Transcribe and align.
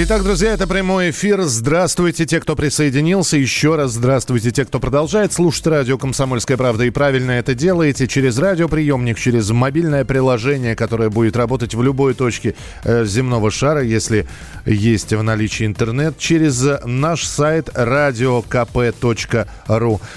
Итак, 0.00 0.22
друзья, 0.22 0.52
это 0.52 0.68
прямой 0.68 1.10
эфир. 1.10 1.42
Здравствуйте, 1.42 2.24
те, 2.24 2.38
кто 2.38 2.54
присоединился. 2.54 3.36
Еще 3.36 3.74
раз 3.74 3.94
здравствуйте, 3.94 4.52
те, 4.52 4.64
кто 4.64 4.78
продолжает 4.78 5.32
слушать 5.32 5.66
радио 5.66 5.98
«Комсомольская 5.98 6.56
правда» 6.56 6.84
и 6.84 6.90
правильно 6.90 7.32
это 7.32 7.52
делаете 7.56 8.06
через 8.06 8.38
радиоприемник, 8.38 9.18
через 9.18 9.50
мобильное 9.50 10.04
приложение, 10.04 10.76
которое 10.76 11.10
будет 11.10 11.36
работать 11.36 11.74
в 11.74 11.82
любой 11.82 12.14
точке 12.14 12.54
э, 12.84 13.04
земного 13.06 13.50
шара, 13.50 13.82
если 13.82 14.28
есть 14.64 15.12
в 15.12 15.20
наличии 15.20 15.66
интернет, 15.66 16.16
через 16.16 16.64
наш 16.84 17.24
сайт 17.24 17.68
radiokp.ru. 17.70 18.40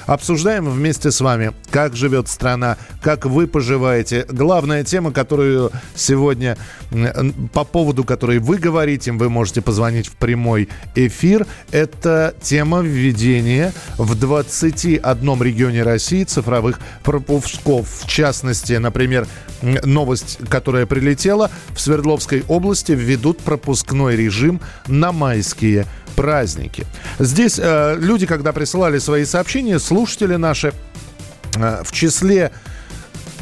Обсуждаем 0.05 0.69
вместе 0.69 1.09
с 1.09 1.21
вами, 1.21 1.53
как 1.71 1.95
живет 1.95 2.27
страна, 2.27 2.77
как 3.01 3.25
вы 3.25 3.47
поживаете. 3.47 4.27
Главная 4.29 4.83
тема, 4.83 5.11
которую 5.11 5.71
сегодня, 5.95 6.55
по 7.51 7.63
поводу 7.63 8.03
которой 8.03 8.37
вы 8.37 8.57
говорите, 8.57 9.11
вы 9.11 9.27
можете 9.27 9.63
позвонить 9.71 10.07
в 10.07 10.17
прямой 10.17 10.67
эфир. 10.95 11.47
Это 11.71 12.35
тема 12.41 12.81
введения 12.81 13.71
в 13.97 14.19
21 14.19 15.41
регионе 15.41 15.83
России 15.83 16.25
цифровых 16.25 16.81
пропусков. 17.03 17.87
В 18.01 18.05
частности, 18.05 18.73
например, 18.73 19.29
новость, 19.61 20.39
которая 20.49 20.85
прилетела, 20.85 21.49
в 21.69 21.79
Свердловской 21.79 22.43
области 22.49 22.91
введут 22.91 23.37
пропускной 23.37 24.17
режим 24.17 24.59
на 24.87 25.13
майские 25.13 25.85
праздники. 26.17 26.85
Здесь 27.17 27.57
э, 27.57 27.95
люди, 27.97 28.25
когда 28.25 28.51
присылали 28.51 28.99
свои 28.99 29.23
сообщения, 29.23 29.79
слушатели 29.79 30.35
наши, 30.35 30.73
э, 31.55 31.81
в 31.85 31.93
числе 31.93 32.51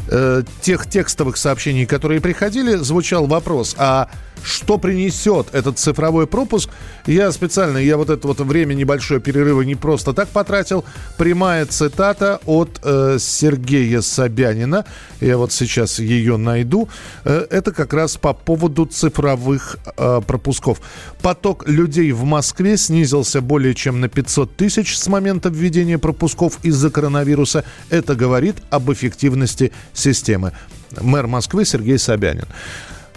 э, 0.06 0.44
тех 0.62 0.88
текстовых 0.88 1.36
сообщений, 1.36 1.86
которые 1.86 2.20
приходили, 2.20 2.76
звучал 2.76 3.26
вопрос, 3.26 3.74
а 3.78 4.08
что 4.42 4.78
принесет 4.78 5.48
этот 5.52 5.78
цифровой 5.78 6.26
пропуск. 6.26 6.70
Я 7.06 7.32
специально, 7.32 7.78
я 7.78 7.96
вот 7.96 8.10
это 8.10 8.26
вот 8.26 8.40
время 8.40 8.74
небольшое 8.74 9.20
перерыва 9.20 9.62
не 9.62 9.74
просто 9.74 10.12
так 10.12 10.28
потратил. 10.28 10.84
Прямая 11.16 11.66
цитата 11.66 12.40
от 12.46 12.80
э, 12.82 13.18
Сергея 13.18 14.00
Собянина. 14.00 14.84
Я 15.20 15.36
вот 15.36 15.52
сейчас 15.52 15.98
ее 15.98 16.36
найду. 16.36 16.88
Э, 17.24 17.46
это 17.50 17.72
как 17.72 17.92
раз 17.92 18.16
по 18.16 18.32
поводу 18.32 18.86
цифровых 18.86 19.78
э, 19.96 20.20
пропусков. 20.26 20.80
Поток 21.22 21.68
людей 21.68 22.12
в 22.12 22.24
Москве 22.24 22.76
снизился 22.76 23.40
более 23.40 23.74
чем 23.74 24.00
на 24.00 24.08
500 24.08 24.56
тысяч 24.56 24.96
с 24.96 25.06
момента 25.06 25.48
введения 25.48 25.98
пропусков 25.98 26.58
из-за 26.62 26.90
коронавируса. 26.90 27.64
Это 27.90 28.14
говорит 28.14 28.56
об 28.70 28.92
эффективности 28.92 29.72
системы. 29.92 30.52
Мэр 31.00 31.26
Москвы 31.26 31.64
Сергей 31.64 31.98
Собянин. 31.98 32.46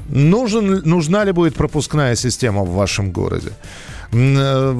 Нужен, 0.09 0.81
нужна 0.85 1.23
ли 1.23 1.31
будет 1.31 1.55
пропускная 1.55 2.15
система 2.15 2.63
в 2.63 2.73
вашем 2.73 3.11
городе? 3.11 3.51
Э, 4.11 4.73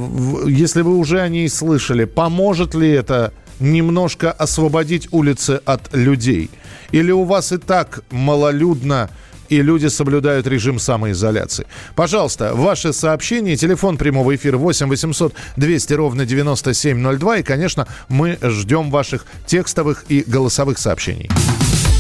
если 0.48 0.82
вы 0.82 0.98
уже 0.98 1.22
о 1.22 1.30
ней 1.30 1.50
слышали, 1.50 2.06
поможет 2.06 2.76
ли 2.76 2.90
это 2.90 3.34
немножко 3.60 4.32
освободить 4.32 5.08
улицы 5.12 5.62
от 5.66 5.94
людей? 5.94 6.50
Или 6.92 7.12
у 7.12 7.24
вас 7.24 7.52
и 7.52 7.58
так 7.58 8.04
малолюдно, 8.12 9.10
и 9.50 9.62
люди 9.62 9.88
соблюдают 9.88 10.48
режим 10.48 10.80
самоизоляции. 10.80 11.66
Пожалуйста, 11.96 12.54
ваши 12.54 12.94
сообщения, 12.94 13.56
телефон 13.56 13.98
прямого 13.98 14.36
эфира 14.36 14.58
8 14.58 14.88
800 14.88 15.34
200 15.58 15.94
ровно 15.94 16.26
9702. 16.26 17.38
И, 17.38 17.44
конечно, 17.44 17.88
мы 18.10 18.38
ждем 18.42 18.90
ваших 18.92 19.26
текстовых 19.46 20.06
и 20.10 20.24
голосовых 20.26 20.78
сообщений. 20.78 21.30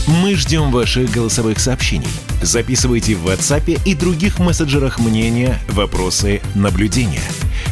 Мы 0.05 0.35
ждем 0.35 0.69
ваших 0.69 1.09
голосовых 1.11 1.59
сообщений. 1.59 2.09
Записывайте 2.41 3.15
в 3.15 3.25
WhatsApp 3.25 3.79
и 3.85 3.95
других 3.95 4.37
мессенджерах 4.37 4.99
мнения, 4.99 5.57
вопросы, 5.69 6.41
наблюдения. 6.55 7.23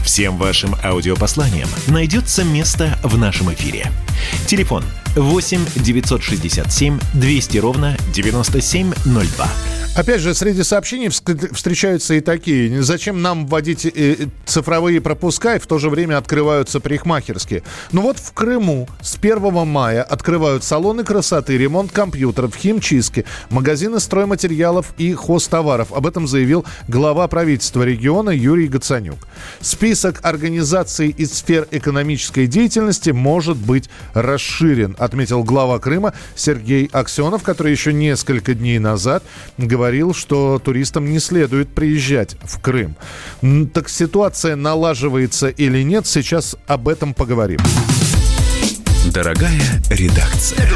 Всем 0.05 0.37
вашим 0.37 0.75
аудиопосланиям 0.81 1.67
найдется 1.87 2.45
место 2.45 2.97
в 3.03 3.17
нашем 3.17 3.53
эфире. 3.53 3.91
Телефон 4.47 4.85
8 5.15 5.65
967 5.75 6.99
200 7.13 7.57
ровно 7.57 7.97
9702. 8.13 9.47
Опять 9.93 10.21
же, 10.21 10.33
среди 10.33 10.63
сообщений 10.63 11.09
встречаются 11.09 12.13
и 12.13 12.21
такие. 12.21 12.81
Зачем 12.81 13.21
нам 13.21 13.45
вводить 13.45 13.85
э, 13.85 14.27
цифровые 14.45 15.01
пропуска, 15.01 15.57
и 15.57 15.59
в 15.59 15.67
то 15.67 15.79
же 15.79 15.89
время 15.89 16.17
открываются 16.17 16.79
парикмахерские? 16.79 17.61
Ну 17.91 18.01
вот 18.01 18.17
в 18.17 18.31
Крыму 18.31 18.87
с 19.01 19.17
1 19.21 19.67
мая 19.67 20.01
открывают 20.01 20.63
салоны 20.63 21.03
красоты, 21.03 21.57
ремонт 21.57 21.91
компьютеров, 21.91 22.55
химчистки, 22.55 23.25
магазины 23.49 23.99
стройматериалов 23.99 24.93
и 24.97 25.13
хозтоваров. 25.13 25.91
Об 25.91 26.07
этом 26.07 26.25
заявил 26.25 26.65
глава 26.87 27.27
правительства 27.27 27.83
региона 27.83 28.29
Юрий 28.29 28.69
Гацанюк. 28.69 29.19
Список 29.59 30.21
организаций 30.23 31.09
из 31.09 31.33
сфер 31.33 31.67
экономической 31.69 32.47
деятельности 32.47 33.09
может 33.09 33.57
быть 33.57 33.89
расширен, 34.13 34.95
отметил 35.01 35.43
глава 35.43 35.79
Крыма 35.79 36.13
Сергей 36.35 36.89
Аксенов, 36.91 37.43
который 37.43 37.71
еще 37.71 37.91
несколько 37.91 38.53
дней 38.53 38.79
назад 38.79 39.23
говорил 39.57 40.13
что 40.13 40.59
туристам 40.59 41.11
не 41.11 41.19
следует 41.19 41.69
приезжать 41.73 42.35
в 42.43 42.59
Крым. 42.59 42.95
Так 43.73 43.89
ситуация 43.89 44.55
налаживается 44.55 45.49
или 45.49 45.81
нет, 45.83 46.05
сейчас 46.07 46.55
об 46.67 46.87
этом 46.87 47.13
поговорим. 47.13 47.59
Дорогая 49.13 49.61
редакция. 49.89 50.69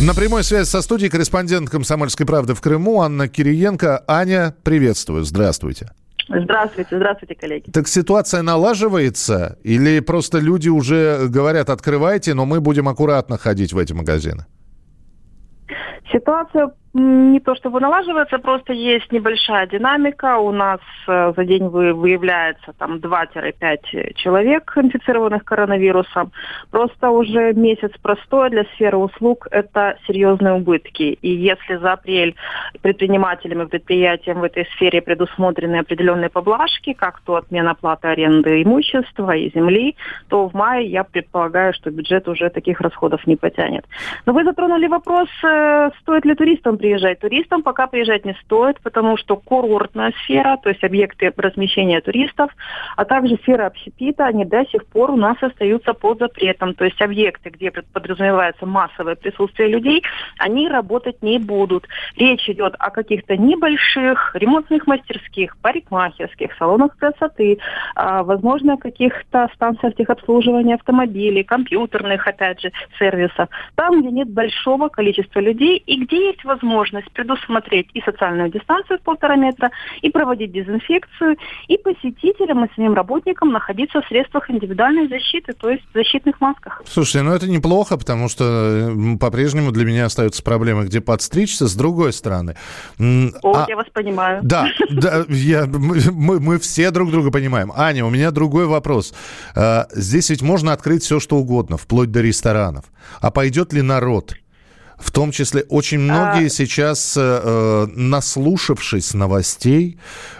На 0.00 0.14
прямой 0.14 0.44
связи 0.44 0.68
со 0.68 0.82
студией 0.82 1.10
корреспондент 1.10 1.70
«Комсомольской 1.70 2.26
правды» 2.26 2.54
в 2.54 2.60
Крыму 2.60 3.00
Анна 3.00 3.28
Кириенко. 3.28 4.04
Аня, 4.06 4.54
приветствую. 4.62 5.24
Здравствуйте. 5.24 5.90
Здравствуйте, 6.28 6.96
здравствуйте, 6.96 7.34
коллеги. 7.34 7.70
Так 7.70 7.88
ситуация 7.88 8.42
налаживается 8.42 9.58
или 9.62 10.00
просто 10.00 10.38
люди 10.38 10.68
уже 10.68 11.28
говорят, 11.28 11.70
открывайте, 11.70 12.34
но 12.34 12.46
мы 12.46 12.60
будем 12.60 12.88
аккуратно 12.88 13.36
ходить 13.38 13.72
в 13.72 13.78
эти 13.78 13.92
магазины? 13.92 14.46
Ситуация 16.12 16.70
не 16.94 17.40
то 17.40 17.56
чтобы 17.56 17.80
налаживается, 17.80 18.38
просто 18.38 18.72
есть 18.72 19.10
небольшая 19.10 19.66
динамика. 19.66 20.38
У 20.38 20.52
нас 20.52 20.80
э, 21.08 21.32
за 21.36 21.44
день 21.44 21.66
выявляется 21.66 22.72
там 22.78 22.98
2-5 22.98 24.14
человек, 24.14 24.72
инфицированных 24.76 25.44
коронавирусом. 25.44 26.30
Просто 26.70 27.10
уже 27.10 27.52
месяц 27.52 27.90
простой 28.00 28.50
для 28.50 28.64
сферы 28.74 28.98
услуг– 28.98 29.48
это 29.50 29.98
серьезные 30.06 30.54
убытки. 30.54 31.18
И 31.20 31.30
если 31.30 31.76
за 31.76 31.94
апрель 31.94 32.36
предпринимателями, 32.80 33.64
предприятиям 33.64 34.38
в 34.38 34.44
этой 34.44 34.66
сфере 34.76 35.02
предусмотрены 35.02 35.76
определенные 35.76 36.30
поблажки, 36.30 36.92
как 36.92 37.20
то 37.22 37.34
отмена 37.34 37.74
платы 37.74 38.06
аренды 38.06 38.62
имущества 38.62 39.34
и 39.34 39.50
земли, 39.52 39.96
то 40.28 40.48
в 40.48 40.54
мае 40.54 40.86
я 40.86 41.02
предполагаю, 41.02 41.74
что 41.74 41.90
бюджет 41.90 42.28
уже 42.28 42.50
таких 42.50 42.80
расходов 42.80 43.26
не 43.26 43.34
потянет. 43.34 43.84
Но 44.26 44.32
вы 44.32 44.44
затронули 44.44 44.86
вопрос, 44.86 45.28
э, 45.42 45.90
стоит 46.00 46.24
ли 46.24 46.36
туристам 46.36 46.78
приезжать. 46.84 47.20
Туристам 47.20 47.62
пока 47.62 47.86
приезжать 47.86 48.26
не 48.26 48.34
стоит, 48.44 48.78
потому 48.82 49.16
что 49.16 49.36
курортная 49.36 50.12
сфера, 50.22 50.58
то 50.62 50.68
есть 50.68 50.84
объекты 50.84 51.32
размещения 51.34 52.02
туристов, 52.02 52.50
а 52.94 53.06
также 53.06 53.36
сфера 53.36 53.66
общепита, 53.66 54.26
они 54.26 54.44
до 54.44 54.66
сих 54.66 54.84
пор 54.86 55.12
у 55.12 55.16
нас 55.16 55.38
остаются 55.40 55.94
под 55.94 56.18
запретом. 56.18 56.74
То 56.74 56.84
есть 56.84 57.00
объекты, 57.00 57.48
где 57.48 57.70
подразумевается 57.70 58.66
массовое 58.66 59.14
присутствие 59.14 59.68
людей, 59.68 60.02
они 60.38 60.68
работать 60.68 61.22
не 61.22 61.38
будут. 61.38 61.88
Речь 62.18 62.50
идет 62.50 62.74
о 62.78 62.90
каких-то 62.90 63.38
небольших 63.38 64.34
ремонтных 64.34 64.86
мастерских, 64.86 65.56
парикмахерских, 65.62 66.50
салонах 66.58 66.98
красоты, 66.98 67.60
а, 67.94 68.22
возможно, 68.24 68.76
каких-то 68.76 69.48
станциях 69.54 69.94
техобслуживания 69.94 70.74
автомобилей, 70.74 71.44
компьютерных, 71.44 72.26
опять 72.26 72.60
же, 72.60 72.72
сервисов. 72.98 73.48
Там, 73.74 74.02
где 74.02 74.10
нет 74.10 74.28
большого 74.28 74.88
количества 74.88 75.40
людей 75.40 75.78
и 75.78 76.04
где 76.04 76.26
есть 76.26 76.44
возможность 76.44 76.73
возможность 76.74 77.10
предусмотреть 77.12 77.88
и 77.94 78.00
социальную 78.00 78.50
дистанцию 78.50 78.98
в 78.98 79.02
полтора 79.02 79.36
метра, 79.36 79.70
и 80.02 80.10
проводить 80.10 80.52
дезинфекцию, 80.52 81.36
и 81.68 81.78
посетителям 81.78 82.64
и 82.64 82.74
самим 82.74 82.94
работникам 82.94 83.52
находиться 83.52 84.00
в 84.00 84.06
средствах 84.08 84.50
индивидуальной 84.50 85.08
защиты, 85.08 85.52
то 85.52 85.70
есть 85.70 85.84
в 85.92 85.94
защитных 85.94 86.40
масках. 86.40 86.82
Слушайте, 86.86 87.22
ну 87.22 87.32
это 87.32 87.48
неплохо, 87.48 87.96
потому 87.96 88.28
что 88.28 88.92
по-прежнему 89.20 89.70
для 89.70 89.84
меня 89.84 90.06
остаются 90.06 90.42
проблемы, 90.42 90.84
где 90.84 91.00
подстричься, 91.00 91.66
с 91.68 91.74
другой 91.76 92.12
стороны. 92.12 92.56
О, 92.98 93.54
а, 93.54 93.66
я 93.68 93.76
вас 93.76 93.86
понимаю. 93.92 94.40
Да, 94.42 94.68
да 94.90 95.24
я, 95.28 95.66
мы, 95.66 96.40
мы 96.40 96.58
все 96.58 96.90
друг 96.90 97.10
друга 97.10 97.30
понимаем. 97.30 97.72
Аня, 97.76 98.04
у 98.04 98.10
меня 98.10 98.30
другой 98.30 98.66
вопрос. 98.66 99.14
А, 99.54 99.86
здесь 99.92 100.30
ведь 100.30 100.42
можно 100.42 100.72
открыть 100.72 101.02
все, 101.02 101.20
что 101.20 101.36
угодно, 101.36 101.76
вплоть 101.76 102.10
до 102.10 102.20
ресторанов. 102.20 102.84
А 103.20 103.30
пойдет 103.30 103.72
ли 103.72 103.82
народ? 103.82 104.34
В 104.98 105.10
том 105.10 105.32
числе 105.32 105.62
очень 105.68 105.98
многие 105.98 106.46
а... 106.46 106.50
сейчас, 106.50 107.14
э, 107.16 107.86
наслушавшись 107.94 109.14
новостей 109.14 109.98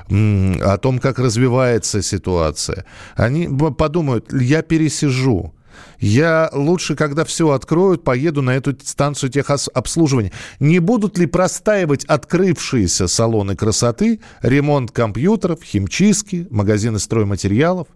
о 0.08 0.78
том, 0.78 0.98
как 0.98 1.18
развивается 1.18 2.02
ситуация, 2.02 2.84
они 3.16 3.48
подумают, 3.76 4.32
я 4.32 4.62
пересижу. 4.62 5.54
Я 5.98 6.50
лучше, 6.52 6.96
когда 6.96 7.24
все 7.24 7.50
откроют, 7.50 8.04
поеду 8.04 8.42
на 8.42 8.50
эту 8.50 8.76
станцию 8.84 9.30
техобслуживания. 9.30 10.32
Не 10.60 10.78
будут 10.78 11.18
ли 11.18 11.26
простаивать 11.26 12.04
открывшиеся 12.04 13.06
салоны 13.06 13.56
красоты, 13.56 14.20
ремонт 14.42 14.90
компьютеров, 14.90 15.62
химчистки, 15.62 16.46
магазины 16.50 16.98
стройматериалов? 16.98 17.88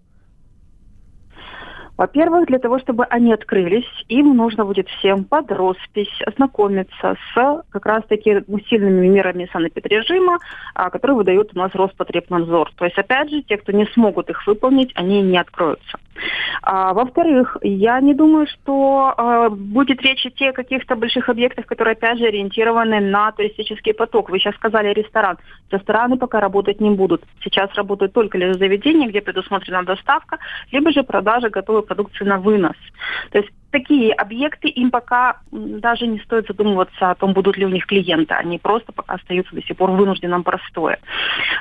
Во-первых, 1.99 2.47
для 2.47 2.61
того, 2.61 2.79
чтобы 2.79 3.05
они 3.07 3.33
открылись, 3.33 3.89
им 4.07 4.37
нужно 4.37 4.65
будет 4.65 4.89
всем 4.89 5.25
под 5.25 5.51
роспись 5.51 6.23
ознакомиться 6.25 7.17
с 7.35 7.63
как 7.71 7.87
раз-таки 7.87 8.45
усиленными 8.47 9.09
мерами 9.09 9.49
санэпидрежима, 9.53 10.39
а, 10.75 10.91
которые 10.91 11.17
выдают 11.17 11.51
у 11.55 11.59
нас 11.59 11.75
Роспотребнадзор. 11.75 12.71
То 12.77 12.85
есть, 12.85 12.97
опять 12.97 13.31
же, 13.31 13.43
те, 13.43 13.57
кто 13.57 13.73
не 13.73 13.85
смогут 13.87 14.31
их 14.31 14.47
выполнить, 14.47 14.93
они 14.95 15.23
не 15.23 15.39
откроются. 15.39 15.99
А, 16.63 16.93
во-вторых, 16.95 17.57
я 17.63 18.01
не 18.01 18.15
думаю, 18.15 18.47
что 18.47 19.15
а, 19.17 19.49
будет 19.51 20.03
речь 20.03 20.25
идти 20.27 20.47
о 20.47 20.53
каких-то 20.53 20.97
больших 20.97 21.29
объектах, 21.29 21.67
которые, 21.67 21.93
опять 21.93 22.19
же, 22.19 22.27
ориентированы 22.27 23.01
на 23.01 23.33
туристический 23.33 23.95
поток. 23.95 24.31
Вы 24.31 24.39
сейчас 24.39 24.55
сказали 24.55 24.93
ресторан. 24.93 25.39
Рестораны 25.71 26.17
пока 26.17 26.41
работать 26.41 26.81
не 26.81 26.91
будут. 26.91 27.25
Сейчас 27.43 27.73
работают 27.75 28.13
только 28.13 28.39
лишь 28.39 28.57
заведения, 28.57 29.09
где 29.09 29.21
предусмотрена 29.21 29.85
доставка, 29.85 30.39
либо 30.73 30.93
же 30.93 31.03
продажа 31.03 31.51
готовой 31.51 31.83
продукции 31.89 32.25
на 32.25 32.39
вынос. 32.39 32.77
То 33.31 33.39
есть 33.39 33.51
такие 33.71 34.13
объекты, 34.13 34.69
им 34.69 34.91
пока 34.91 35.39
даже 35.51 36.07
не 36.07 36.19
стоит 36.21 36.47
задумываться 36.47 37.11
о 37.11 37.15
том, 37.15 37.33
будут 37.33 37.57
ли 37.57 37.67
у 37.67 37.69
них 37.69 37.87
клиенты. 37.87 38.35
Они 38.35 38.59
просто 38.59 38.93
пока 38.93 39.15
остаются 39.15 39.55
до 39.55 39.63
сих 39.63 39.77
пор 39.77 39.91
в 39.91 39.97
вынужденном 39.97 40.43
простое. 40.43 40.99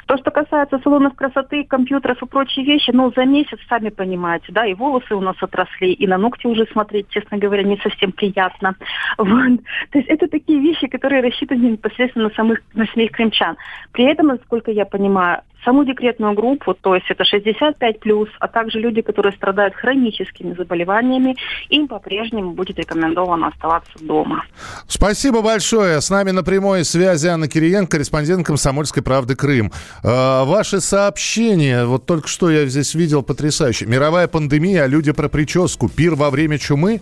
То, 0.05 0.17
что 0.17 0.31
касается 0.31 0.79
салонов 0.79 1.15
красоты, 1.15 1.63
компьютеров 1.63 2.21
и 2.21 2.25
прочие 2.25 2.65
вещи, 2.65 2.91
ну, 2.91 3.11
за 3.15 3.25
месяц, 3.25 3.59
сами 3.67 3.89
понимаете, 3.89 4.47
да, 4.49 4.65
и 4.65 4.73
волосы 4.73 5.15
у 5.15 5.21
нас 5.21 5.35
отросли, 5.41 5.93
и 5.93 6.07
на 6.07 6.17
ногти 6.17 6.47
уже 6.47 6.65
смотреть, 6.71 7.09
честно 7.09 7.37
говоря, 7.37 7.63
не 7.63 7.77
совсем 7.77 8.11
приятно. 8.11 8.75
Вот. 9.17 9.59
То 9.91 9.99
есть 9.99 10.09
это 10.09 10.27
такие 10.27 10.59
вещи, 10.59 10.87
которые 10.87 11.21
рассчитаны 11.21 11.71
непосредственно 11.71 12.29
на 12.29 12.33
самих, 12.35 12.61
на 12.73 12.85
самих 12.87 13.11
крымчан. 13.11 13.57
При 13.91 14.05
этом, 14.05 14.27
насколько 14.27 14.71
я 14.71 14.85
понимаю, 14.85 15.41
саму 15.63 15.83
декретную 15.83 16.33
группу, 16.33 16.73
то 16.73 16.95
есть 16.95 17.09
это 17.09 17.25
65 17.25 17.99
плюс, 17.99 18.29
а 18.39 18.47
также 18.47 18.79
люди, 18.79 19.01
которые 19.01 19.33
страдают 19.33 19.75
хроническими 19.75 20.53
заболеваниями, 20.53 21.35
им 21.69 21.87
по-прежнему 21.97 22.51
будет 22.51 22.77
рекомендовано 22.77 23.47
оставаться 23.47 23.91
дома. 23.99 24.45
Спасибо 24.87 25.41
большое. 25.41 25.99
С 25.99 26.11
нами 26.11 26.29
на 26.29 26.43
прямой 26.43 26.85
связи 26.85 27.27
Анна 27.27 27.47
Кириенко, 27.47 27.93
корреспондент 27.93 28.45
«Комсомольской 28.45 29.01
правды 29.01 29.35
Крым». 29.35 29.71
Э, 30.03 30.43
ваши 30.45 30.79
сообщения, 30.79 31.85
вот 31.85 32.05
только 32.05 32.27
что 32.27 32.51
я 32.51 32.67
здесь 32.67 32.93
видел 32.93 33.23
потрясающе. 33.23 33.87
Мировая 33.87 34.27
пандемия, 34.27 34.83
а 34.83 34.87
люди 34.87 35.11
про 35.11 35.27
прическу. 35.27 35.89
Пир 35.89 36.13
во 36.13 36.29
время 36.29 36.59
чумы? 36.59 37.01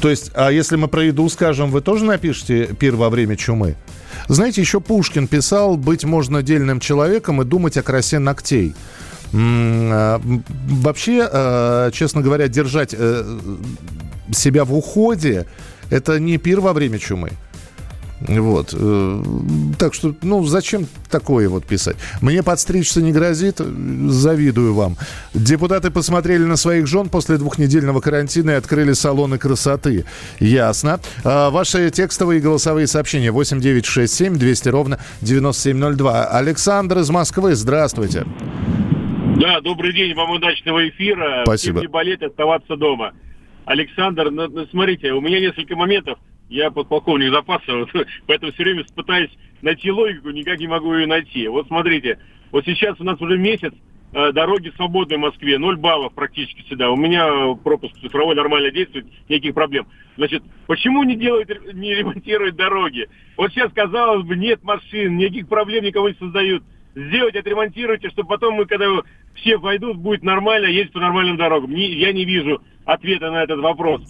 То 0.00 0.10
есть, 0.10 0.32
а 0.34 0.50
если 0.50 0.74
мы 0.74 0.88
про 0.88 1.04
еду 1.04 1.28
скажем, 1.28 1.70
вы 1.70 1.82
тоже 1.82 2.04
напишите 2.04 2.74
«пир 2.78 2.96
во 2.96 3.10
время 3.10 3.36
чумы»? 3.36 3.76
Знаете, 4.26 4.60
еще 4.60 4.80
Пушкин 4.80 5.28
писал 5.28 5.76
«Быть 5.76 6.04
можно 6.04 6.42
дельным 6.42 6.80
человеком 6.80 7.40
и 7.40 7.44
думать 7.44 7.76
о 7.76 7.82
красе 7.82 8.18
ногтей». 8.18 8.74
А, 9.36 10.20
вообще, 10.68 11.28
а, 11.30 11.90
честно 11.90 12.20
говоря, 12.22 12.48
держать 12.48 12.94
э, 12.96 13.38
себя 14.32 14.64
в 14.64 14.74
уходе– 14.74 15.46
это 15.90 16.18
не 16.18 16.38
пир 16.38 16.60
во 16.60 16.72
время 16.72 16.98
чумы. 16.98 17.30
Вот. 18.20 18.72
Э, 18.72 19.22
так 19.78 19.92
что, 19.92 20.14
ну, 20.22 20.44
зачем 20.44 20.86
такое 21.10 21.48
вот 21.48 21.66
писать? 21.66 21.96
Мне 22.22 22.42
подстричься 22.42 23.02
не 23.02 23.12
грозит, 23.12 23.58
завидую 23.58 24.74
вам. 24.74 24.96
Депутаты 25.34 25.90
посмотрели 25.90 26.44
на 26.44 26.56
своих 26.56 26.86
жен 26.86 27.08
после 27.08 27.36
двухнедельного 27.36 28.00
карантина 28.00 28.52
и 28.52 28.54
открыли 28.54 28.92
салоны 28.92 29.36
красоты. 29.36 30.04
Ясно. 30.38 31.00
А, 31.22 31.50
ваши 31.50 31.90
текстовые 31.90 32.38
и 32.38 32.42
голосовые 32.42 32.86
сообщения 32.86 33.30
8967 33.30 34.36
200 34.36 34.68
ровно 34.68 34.98
9702. 35.20 36.24
Александр 36.26 36.98
из 37.00 37.10
Москвы, 37.10 37.54
здравствуйте. 37.54 38.24
Да, 39.36 39.60
добрый 39.60 39.92
день, 39.92 40.14
вам 40.14 40.30
удачного 40.30 40.88
эфира. 40.88 41.42
Спасибо. 41.44 41.80
Не 41.80 41.88
болеть, 41.88 42.22
оставаться 42.22 42.76
дома. 42.76 43.14
Александр, 43.64 44.30
ну, 44.30 44.48
ну, 44.48 44.64
смотрите, 44.66 45.12
у 45.12 45.20
меня 45.20 45.40
несколько 45.40 45.74
моментов. 45.74 46.18
Я 46.48 46.70
подполковник 46.70 47.32
запаса, 47.32 47.86
поэтому 48.26 48.52
все 48.52 48.62
время 48.62 48.84
пытаюсь 48.94 49.30
найти 49.60 49.90
логику, 49.90 50.30
никак 50.30 50.60
не 50.60 50.68
могу 50.68 50.94
ее 50.94 51.06
найти. 51.06 51.48
Вот 51.48 51.66
смотрите, 51.66 52.18
вот 52.52 52.64
сейчас 52.64 53.00
у 53.00 53.04
нас 53.04 53.20
уже 53.20 53.36
месяц, 53.36 53.72
э, 54.12 54.30
дороги 54.32 54.72
свободны 54.76 55.16
в 55.16 55.20
Москве, 55.20 55.58
ноль 55.58 55.78
баллов 55.78 56.14
практически 56.14 56.62
всегда. 56.62 56.90
У 56.90 56.96
меня 56.96 57.54
пропуск 57.56 57.98
цифровой 58.00 58.36
нормально 58.36 58.70
действует, 58.70 59.06
никаких 59.28 59.54
проблем. 59.54 59.88
Значит, 60.16 60.44
почему 60.68 61.02
не 61.02 61.16
делают, 61.16 61.48
не 61.74 61.92
ремонтируют 61.94 62.54
дороги? 62.54 63.08
Вот 63.36 63.50
сейчас, 63.50 63.72
казалось 63.72 64.24
бы, 64.24 64.36
нет 64.36 64.62
машин, 64.62 65.16
никаких 65.16 65.48
проблем 65.48 65.82
никого 65.82 66.08
не 66.08 66.14
создают. 66.16 66.62
Сделать, 66.94 67.34
отремонтируйте, 67.34 68.10
чтобы 68.10 68.28
потом 68.28 68.54
мы, 68.54 68.66
когда 68.66 68.86
все 69.34 69.56
войдут, 69.56 69.96
будет 69.96 70.22
нормально 70.22 70.66
ездить 70.66 70.92
по 70.92 71.00
нормальным 71.00 71.36
дорогам. 71.36 71.70
Не, 71.70 71.92
я 71.94 72.12
не 72.12 72.24
вижу 72.24 72.62
ответа 72.84 73.30
на 73.30 73.42
этот 73.42 73.60
вопрос. 73.60 74.02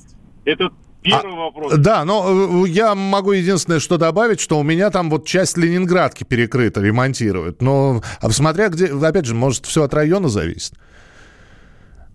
Это 0.44 0.70
Первый 1.04 1.34
а, 1.34 1.36
вопрос. 1.36 1.74
Да, 1.76 2.04
но 2.06 2.64
э, 2.64 2.68
я 2.68 2.94
могу 2.94 3.32
единственное 3.32 3.78
что 3.78 3.98
добавить, 3.98 4.40
что 4.40 4.58
у 4.58 4.62
меня 4.62 4.90
там 4.90 5.10
вот 5.10 5.26
часть 5.26 5.58
Ленинградки 5.58 6.24
перекрыта, 6.24 6.80
ремонтируют. 6.80 7.60
Но 7.60 8.00
а 8.22 8.30
смотря 8.30 8.70
где, 8.70 8.86
опять 8.86 9.26
же, 9.26 9.34
может, 9.34 9.66
все 9.66 9.82
от 9.82 9.92
района 9.92 10.28
зависит. 10.28 10.72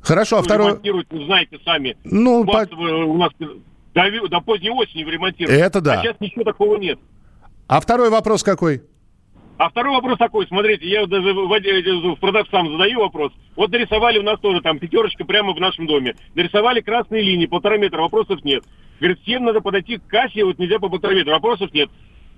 Хорошо, 0.01 0.37
а 0.37 0.39
ну, 0.39 0.45
второй... 0.45 0.67
Ремонтируют, 0.69 1.07
знаете 1.11 1.59
сами. 1.63 1.97
Ну, 2.03 2.43
по... 2.45 2.67
у 2.75 3.17
нас 3.17 3.31
до, 3.93 4.27
до 4.27 4.41
поздней 4.41 4.71
осени 4.71 5.03
ремонтируют. 5.03 5.61
Это 5.61 5.81
да. 5.81 5.99
А 5.99 6.03
сейчас 6.03 6.15
ничего 6.19 6.43
такого 6.43 6.77
нет. 6.77 6.97
А 7.67 7.81
второй 7.81 8.09
вопрос 8.09 8.41
какой? 8.41 8.81
А 9.59 9.69
второй 9.69 9.93
вопрос 9.93 10.17
такой, 10.17 10.47
смотрите, 10.47 10.87
я 10.87 11.05
даже 11.05 11.33
в 11.33 12.15
продавцам 12.15 12.71
задаю 12.71 13.01
вопрос. 13.01 13.33
Вот 13.57 13.69
нарисовали 13.69 14.17
у 14.17 14.23
нас 14.23 14.39
тоже 14.39 14.61
там 14.61 14.79
пятерочка 14.79 15.25
прямо 15.25 15.53
в 15.53 15.59
нашем 15.59 15.85
доме. 15.85 16.15
Нарисовали 16.33 16.79
красные 16.79 17.23
линии, 17.23 17.45
полтора 17.45 17.77
метра, 17.77 17.99
вопросов 17.99 18.41
нет. 18.45 18.63
Говорит, 19.01 19.19
всем 19.19 19.43
надо 19.43 19.59
подойти 19.59 19.97
к 19.97 20.07
кассе, 20.07 20.45
вот 20.45 20.59
нельзя 20.59 20.79
по 20.79 20.87
полтора 20.87 21.13
метра, 21.13 21.33
вопросов 21.33 21.73
нет. 21.73 21.89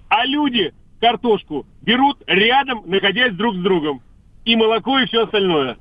А 0.09 0.25
люди 0.25 0.73
картошку 0.99 1.67
берут 1.83 2.17
рядом, 2.25 2.81
находясь 2.87 3.33
друг 3.33 3.55
с 3.55 3.59
другом. 3.59 4.01
И 4.43 4.55
молоко, 4.55 4.97
и 4.97 5.05
все 5.05 5.25
остальное. 5.25 5.77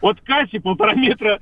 Вот 0.00 0.20
кассе 0.20 0.60
полтора 0.60 0.94
метра 0.94 1.40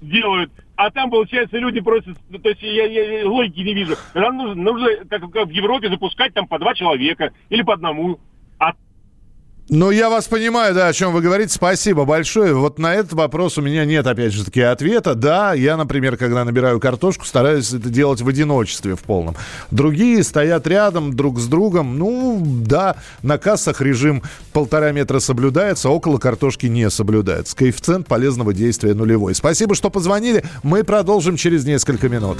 делают, 0.00 0.52
а 0.76 0.90
там, 0.90 1.10
получается, 1.10 1.58
люди 1.58 1.80
просят, 1.82 2.16
ну, 2.30 2.38
то 2.38 2.48
есть 2.48 2.62
я, 2.62 2.86
я 2.86 3.28
логики 3.28 3.60
не 3.60 3.74
вижу. 3.74 3.96
Нам 4.14 4.38
нужно, 4.38 4.62
нужно 4.62 4.88
как, 5.10 5.30
как 5.30 5.48
в 5.48 5.52
Европе, 5.52 5.90
запускать 5.90 6.32
там 6.32 6.46
по 6.46 6.58
два 6.58 6.72
человека 6.74 7.34
или 7.50 7.60
по 7.60 7.74
одному. 7.74 8.18
Ну, 9.72 9.92
я 9.92 10.10
вас 10.10 10.26
понимаю, 10.26 10.74
да, 10.74 10.88
о 10.88 10.92
чем 10.92 11.12
вы 11.12 11.20
говорите. 11.20 11.54
Спасибо 11.54 12.04
большое. 12.04 12.54
Вот 12.54 12.80
на 12.80 12.92
этот 12.92 13.12
вопрос 13.12 13.56
у 13.56 13.62
меня 13.62 13.84
нет, 13.84 14.04
опять 14.04 14.32
же 14.32 14.44
таки, 14.44 14.60
ответа. 14.62 15.14
Да, 15.14 15.54
я, 15.54 15.76
например, 15.76 16.16
когда 16.16 16.44
набираю 16.44 16.80
картошку, 16.80 17.24
стараюсь 17.24 17.72
это 17.72 17.88
делать 17.88 18.20
в 18.20 18.26
одиночестве 18.26 18.96
в 18.96 19.00
полном. 19.02 19.36
Другие 19.70 20.24
стоят 20.24 20.66
рядом 20.66 21.14
друг 21.14 21.38
с 21.38 21.46
другом. 21.46 22.00
Ну, 22.00 22.42
да, 22.44 22.96
на 23.22 23.38
кассах 23.38 23.80
режим 23.80 24.24
полтора 24.52 24.90
метра 24.90 25.20
соблюдается, 25.20 25.88
около 25.88 26.18
картошки 26.18 26.66
не 26.66 26.90
соблюдается. 26.90 27.54
Коэффициент 27.54 28.08
полезного 28.08 28.52
действия 28.52 28.92
нулевой. 28.92 29.36
Спасибо, 29.36 29.76
что 29.76 29.88
позвонили. 29.88 30.42
Мы 30.64 30.82
продолжим 30.82 31.36
через 31.36 31.64
несколько 31.64 32.08
минут. 32.08 32.38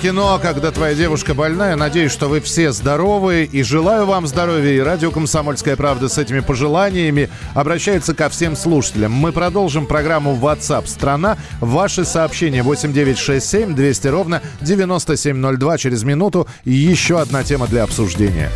«Кино», 0.00 0.38
когда 0.42 0.70
твоя 0.70 0.94
девушка 0.94 1.34
больна. 1.34 1.70
Я 1.70 1.76
надеюсь, 1.76 2.12
что 2.12 2.28
вы 2.28 2.40
все 2.40 2.72
здоровы 2.72 3.48
и 3.50 3.62
желаю 3.62 4.06
вам 4.06 4.26
здоровья. 4.26 4.72
И 4.72 4.78
радио 4.78 5.10
«Комсомольская 5.10 5.76
правда» 5.76 6.08
с 6.08 6.18
этими 6.18 6.40
пожеланиями 6.40 7.28
обращается 7.54 8.14
ко 8.14 8.28
всем 8.28 8.56
слушателям. 8.56 9.12
Мы 9.12 9.32
продолжим 9.32 9.86
программу 9.86 10.36
WhatsApp 10.36 10.86
страна». 10.86 11.36
Ваши 11.60 12.04
сообщения 12.04 12.62
8967 12.62 13.74
200 13.74 14.08
ровно 14.08 14.42
9702 14.60 15.78
через 15.78 16.04
минуту. 16.04 16.46
Еще 16.64 17.20
одна 17.20 17.42
тема 17.42 17.66
для 17.66 17.82
обсуждения. 17.82 18.50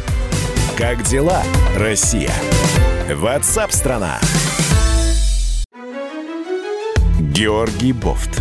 Как 0.77 1.03
дела, 1.03 1.43
Россия? 1.77 2.33
WhatsApp 3.09 3.73
страна 3.73 4.21
Георгий 7.33 7.93
Бофт. 7.93 8.41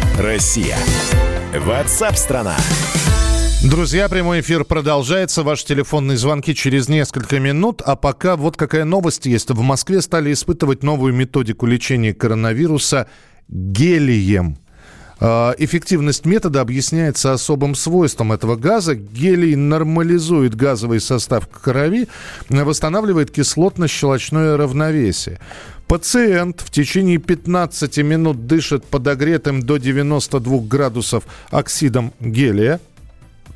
Россия? 0.17 0.77
Ватсап-страна! 1.65 2.55
Друзья, 3.63 4.09
прямой 4.09 4.41
эфир 4.41 4.65
продолжается. 4.65 5.43
Ваши 5.43 5.65
телефонные 5.65 6.17
звонки 6.17 6.53
через 6.53 6.89
несколько 6.89 7.39
минут. 7.39 7.81
А 7.85 7.95
пока 7.95 8.35
вот 8.35 8.57
какая 8.57 8.85
новость 8.85 9.25
есть. 9.25 9.49
В 9.49 9.61
Москве 9.61 10.01
стали 10.01 10.33
испытывать 10.33 10.83
новую 10.83 11.13
методику 11.13 11.65
лечения 11.65 12.13
коронавируса 12.13 13.07
гелием. 13.47 14.57
А, 15.23 15.53
эффективность 15.59 16.25
метода 16.25 16.61
объясняется 16.61 17.31
особым 17.31 17.75
свойством 17.75 18.33
этого 18.33 18.55
газа. 18.55 18.95
Гелий 18.95 19.55
нормализует 19.55 20.55
газовый 20.55 20.99
состав 20.99 21.47
крови, 21.47 22.07
восстанавливает 22.49 23.29
кислотно-щелочное 23.29 24.57
равновесие. 24.57 25.39
Пациент 25.91 26.61
в 26.61 26.69
течение 26.69 27.17
15 27.17 27.97
минут 27.97 28.47
дышит 28.47 28.85
подогретым 28.85 29.61
до 29.61 29.75
92 29.75 30.59
градусов 30.59 31.25
оксидом 31.49 32.13
гелия. 32.21 32.79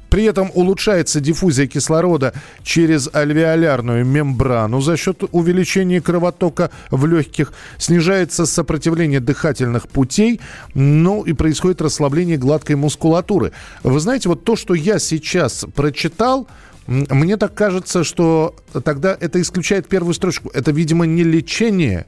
При 0.10 0.26
этом 0.26 0.52
улучшается 0.54 1.22
диффузия 1.22 1.66
кислорода 1.66 2.34
через 2.62 3.10
альвеолярную 3.14 4.06
мембрану 4.06 4.82
за 4.82 4.98
счет 4.98 5.24
увеличения 5.32 6.02
кровотока 6.02 6.72
в 6.92 7.06
легких, 7.06 7.54
снижается 7.78 8.46
сопротивление 8.46 9.22
дыхательных 9.22 9.88
путей, 9.88 10.42
ну 10.74 11.24
и 11.24 11.32
происходит 11.32 11.82
расслабление 11.82 12.36
гладкой 12.36 12.76
мускулатуры. 12.76 13.54
Вы 13.82 13.98
знаете, 14.02 14.28
вот 14.28 14.44
то, 14.44 14.58
что 14.58 14.74
я 14.74 15.00
сейчас 15.00 15.66
прочитал, 15.74 16.50
мне 16.88 17.38
так 17.38 17.54
кажется, 17.54 18.04
что 18.04 18.56
тогда 18.84 19.18
это 19.20 19.42
исключает 19.42 19.88
первую 19.88 20.14
строчку. 20.14 20.52
Это, 20.54 20.72
видимо, 20.72 21.06
не 21.06 21.24
лечение, 21.24 22.06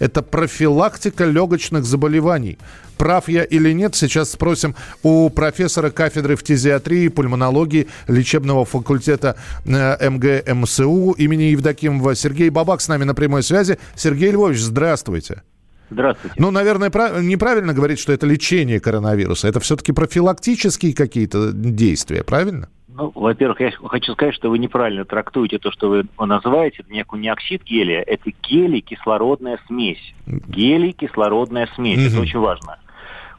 это 0.00 0.22
профилактика 0.22 1.24
легочных 1.24 1.84
заболеваний. 1.84 2.58
Прав 2.96 3.28
я 3.28 3.44
или 3.44 3.70
нет, 3.72 3.94
сейчас 3.94 4.32
спросим 4.32 4.74
у 5.04 5.30
профессора 5.30 5.90
кафедры 5.90 6.34
фтизиатрии 6.34 7.04
и 7.04 7.08
пульмонологии 7.08 7.86
лечебного 8.08 8.64
факультета 8.64 9.36
э, 9.64 10.10
МГМСУ 10.10 11.12
имени 11.12 11.44
Евдокимова 11.44 12.16
Сергей 12.16 12.50
Бабак 12.50 12.80
с 12.80 12.88
нами 12.88 13.04
на 13.04 13.14
прямой 13.14 13.44
связи. 13.44 13.78
Сергей 13.94 14.32
Львович, 14.32 14.58
здравствуйте. 14.58 15.42
Здравствуйте. 15.90 16.34
Ну, 16.38 16.50
наверное, 16.50 16.90
прав... 16.90 17.22
неправильно 17.22 17.72
говорить, 17.72 18.00
что 18.00 18.12
это 18.12 18.26
лечение 18.26 18.80
коронавируса. 18.80 19.46
Это 19.46 19.60
все-таки 19.60 19.92
профилактические 19.92 20.92
какие-то 20.92 21.52
действия, 21.52 22.24
правильно? 22.24 22.68
Ну, 22.98 23.12
во-первых, 23.14 23.60
я 23.60 23.70
хочу 23.70 24.12
сказать, 24.14 24.34
что 24.34 24.50
вы 24.50 24.58
неправильно 24.58 25.04
трактуете 25.04 25.58
то, 25.58 25.70
что 25.70 25.88
вы 25.88 26.04
называете. 26.18 26.78
Это 26.82 27.16
не 27.16 27.28
оксид 27.28 27.62
гелия, 27.62 28.02
это 28.02 28.32
гелий-кислородная 28.42 29.60
смесь. 29.68 30.14
Гелий-кислородная 30.26 31.68
смесь. 31.76 31.98
Угу. 32.00 32.06
Это 32.08 32.20
очень 32.20 32.40
важно. 32.40 32.80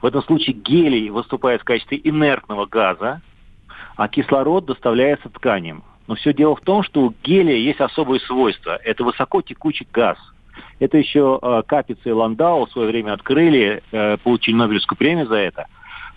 В 0.02 0.06
этом 0.06 0.24
случае 0.24 0.56
гелий 0.56 1.10
выступает 1.10 1.60
в 1.60 1.66
качестве 1.66 2.00
инертного 2.02 2.68
газа, 2.68 3.22
а 3.98 4.08
кислород 4.08 4.66
доставляется 4.66 5.28
тканям. 5.28 5.84
Но 6.08 6.16
все 6.16 6.34
дело 6.34 6.56
в 6.56 6.62
том, 6.62 6.82
что 6.82 7.02
у 7.02 7.14
гелия 7.22 7.58
есть 7.58 7.82
особые 7.82 8.22
свойства. 8.22 8.78
Это 8.78 9.04
высоко 9.04 9.42
текучий 9.42 9.86
газ. 9.92 10.18
Это 10.80 10.98
еще 10.98 11.38
э, 11.42 11.64
Капица 11.68 12.08
и 12.08 12.14
Ландау 12.14 12.66
в 12.66 12.72
свое 12.72 12.88
время 12.88 13.12
открыли, 13.12 13.84
э, 13.92 14.16
получили 14.24 14.56
Нобелевскую 14.56 14.98
премию 14.98 15.28
за 15.28 15.36
это. 15.36 15.68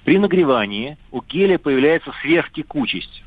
При 0.05 0.19
нагревании 0.19 0.97
у 1.11 1.23
гелия 1.23 1.59
появляется 1.59 2.13
сверхтекучесть. 2.23 3.25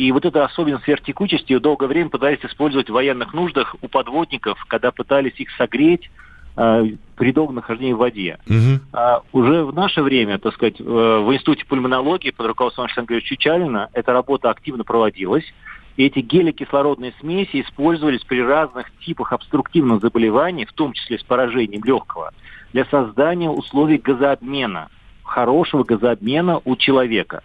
И 0.00 0.12
вот 0.12 0.24
эта 0.24 0.46
особенность 0.46 0.84
сверхтекучести 0.84 1.58
долгое 1.58 1.86
время 1.86 2.08
пытались 2.08 2.42
использовать 2.42 2.88
в 2.88 2.94
военных 2.94 3.34
нуждах 3.34 3.76
у 3.82 3.86
подводников, 3.86 4.58
когда 4.66 4.92
пытались 4.92 5.38
их 5.38 5.50
согреть 5.58 6.10
э, 6.56 6.84
при 7.16 7.32
долгом 7.32 7.56
нахождении 7.56 7.92
в 7.92 7.98
воде. 7.98 8.38
Угу. 8.46 8.80
А 8.94 9.20
уже 9.32 9.62
в 9.62 9.74
наше 9.74 10.02
время, 10.02 10.38
так 10.38 10.54
сказать, 10.54 10.80
э, 10.80 10.82
в 10.82 11.30
Институте 11.34 11.66
пульмонологии 11.66 12.30
под 12.30 12.46
руководством 12.46 12.86
Александра 12.86 13.20
Чучалина 13.20 13.90
эта 13.92 14.14
работа 14.14 14.48
активно 14.48 14.84
проводилась. 14.84 15.44
И 15.98 16.06
эти 16.06 16.20
геликислородные 16.20 17.12
смеси 17.20 17.60
использовались 17.60 18.24
при 18.24 18.40
разных 18.40 18.90
типах 19.04 19.34
обструктивных 19.34 20.00
заболеваний, 20.00 20.64
в 20.64 20.72
том 20.72 20.94
числе 20.94 21.18
с 21.18 21.22
поражением 21.22 21.84
легкого, 21.84 22.32
для 22.72 22.86
создания 22.86 23.50
условий 23.50 23.98
газообмена, 23.98 24.88
хорошего 25.24 25.84
газообмена 25.84 26.62
у 26.64 26.76
человека. 26.76 27.42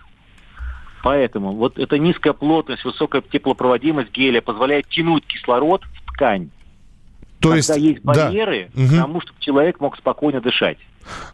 Поэтому 1.05 1.51
вот 1.51 1.77
эта 1.77 1.99
низкая 1.99 2.33
плотность, 2.33 2.83
высокая 2.83 3.21
теплопроводимость 3.21 4.11
гелия 4.11 4.41
позволяет 4.41 4.87
тянуть 4.89 5.23
кислород 5.27 5.83
в 5.83 6.11
ткань. 6.11 6.49
То 7.39 7.49
Когда 7.49 7.57
есть, 7.57 7.77
есть 7.77 8.03
барьеры, 8.03 8.71
да. 8.73 8.87
к 8.87 8.89
тому, 8.89 9.21
чтобы 9.21 9.39
человек 9.39 9.79
мог 9.79 9.95
спокойно 9.97 10.41
дышать. 10.41 10.79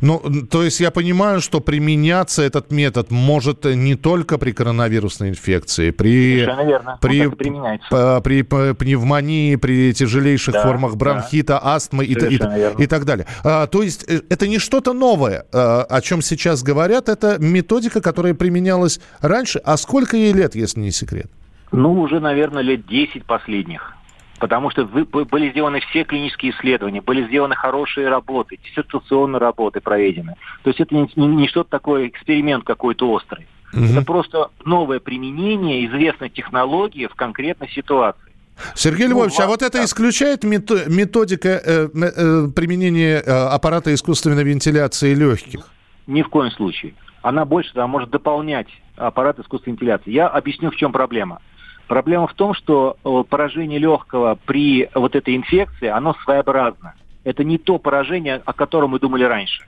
Ну, 0.02 0.22
то 0.50 0.64
есть 0.64 0.80
я 0.80 0.92
понимаю, 0.92 1.42
что 1.42 1.60
применяться 1.60 2.42
этот 2.42 2.72
метод 2.72 3.12
может 3.12 3.66
не 3.66 3.96
только 3.96 4.38
при 4.38 4.52
коронавирусной 4.52 5.30
инфекции, 5.30 5.92
при, 5.92 6.48
при, 7.00 7.30
при, 7.30 8.42
при 8.44 8.74
пневмонии, 8.74 9.56
при 9.56 9.94
тяжелейших 9.94 10.54
да, 10.54 10.64
формах 10.64 10.96
бронхита, 10.96 11.60
да. 11.62 11.76
астмы 11.76 12.06
и, 12.06 12.14
и, 12.14 12.40
и 12.84 12.88
так 12.88 13.06
далее. 13.06 13.26
А, 13.44 13.68
то 13.68 13.84
есть 13.84 14.10
э, 14.10 14.22
это 14.30 14.48
не 14.48 14.60
что-то 14.60 14.94
новое, 14.94 15.46
а, 15.54 15.84
о 15.84 16.02
чем 16.02 16.22
сейчас 16.22 16.64
говорят, 16.64 17.10
это 17.10 17.38
методика, 17.40 18.02
которая 18.02 18.34
применялась 18.34 19.00
раньше. 19.22 19.60
А 19.60 19.78
сколько 19.78 20.18
ей 20.18 20.34
лет, 20.34 20.56
если 20.56 20.80
не 20.80 20.92
секрет? 20.92 21.30
Ну, 21.72 22.02
уже, 22.02 22.20
наверное, 22.20 22.64
лет 22.64 22.86
10 22.86 23.26
последних 23.26 23.96
потому 24.42 24.72
что 24.72 24.86
были 24.86 25.52
сделаны 25.52 25.82
все 25.82 26.04
клинические 26.04 26.52
исследования, 26.52 27.00
были 27.00 27.28
сделаны 27.28 27.56
хорошие 27.56 28.10
работы, 28.10 28.58
диссертационные 28.58 29.40
работы 29.40 29.82
проведены. 29.82 30.34
То 30.64 30.72
есть 30.72 30.82
это 30.82 30.96
не, 30.96 31.08
не, 31.16 31.48
что-то 31.48 31.70
такое, 31.70 32.08
эксперимент 32.08 32.64
какой-то 32.64 33.10
острый. 33.12 33.48
Угу. 33.72 33.84
Это 33.84 34.02
просто 34.02 34.50
новое 34.66 35.00
применение 35.00 35.86
известной 35.86 36.30
технологии 36.30 37.06
в 37.06 37.14
конкретной 37.14 37.70
ситуации. 37.70 38.32
Сергей 38.74 39.08
ну, 39.08 39.14
Львович, 39.14 39.38
ну, 39.38 39.44
а 39.46 39.48
вот 39.48 39.62
это 39.62 39.84
исключает 39.86 40.44
методика 40.44 41.50
э, 41.50 41.88
э, 41.94 42.48
применения 42.56 43.22
э, 43.24 43.32
аппарата 43.32 43.94
искусственной 43.94 44.44
вентиляции 44.44 45.14
легких? 45.14 45.70
Ни 46.08 46.24
в 46.24 46.30
коем 46.30 46.50
случае. 46.52 46.96
Она 47.22 47.46
больше 47.46 47.72
да, 47.76 47.86
может 47.86 48.10
дополнять 48.10 48.68
аппарат 48.96 49.38
искусственной 49.38 49.76
вентиляции. 49.76 50.10
Я 50.10 50.28
объясню, 50.28 50.72
в 50.72 50.76
чем 50.76 50.92
проблема. 50.92 51.42
Проблема 51.92 52.26
в 52.26 52.34
том, 52.36 52.54
что 52.54 52.96
э, 53.04 53.24
поражение 53.30 53.78
легкого 53.78 54.40
при 54.46 54.90
вот 54.96 55.14
этой 55.14 55.36
инфекции, 55.36 55.90
оно 55.90 56.14
своеобразно. 56.24 56.94
Это 57.26 57.44
не 57.44 57.58
то 57.58 57.80
поражение, 57.80 58.42
о 58.46 58.54
котором 58.54 58.92
мы 58.92 59.00
думали 59.02 59.26
раньше. 59.26 59.66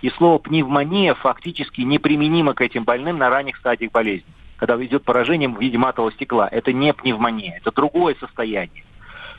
И 0.00 0.08
слово 0.10 0.38
пневмония 0.38 1.14
фактически 1.14 1.80
неприменимо 1.80 2.54
к 2.54 2.60
этим 2.60 2.84
больным 2.84 3.18
на 3.18 3.28
ранних 3.28 3.56
стадиях 3.56 3.90
болезни. 3.90 4.32
Когда 4.54 4.76
идет 4.84 5.02
поражение 5.02 5.48
в 5.48 5.60
виде 5.60 5.76
матового 5.76 6.12
стекла. 6.12 6.46
Это 6.48 6.72
не 6.72 6.94
пневмония, 6.94 7.56
это 7.56 7.72
другое 7.72 8.14
состояние. 8.20 8.84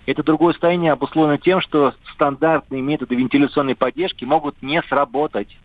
Это 0.05 0.21
другое 0.21 0.51
состояние 0.51 0.91
обусловлено 0.91 1.37
тем, 1.37 1.61
что 1.61 1.93
стандартные 2.15 2.81
методы 2.81 3.15
вентиляционной 3.15 3.75
поддержки 3.75 4.25
могут 4.25 4.61
не 4.61 4.83
сработать. 4.89 5.57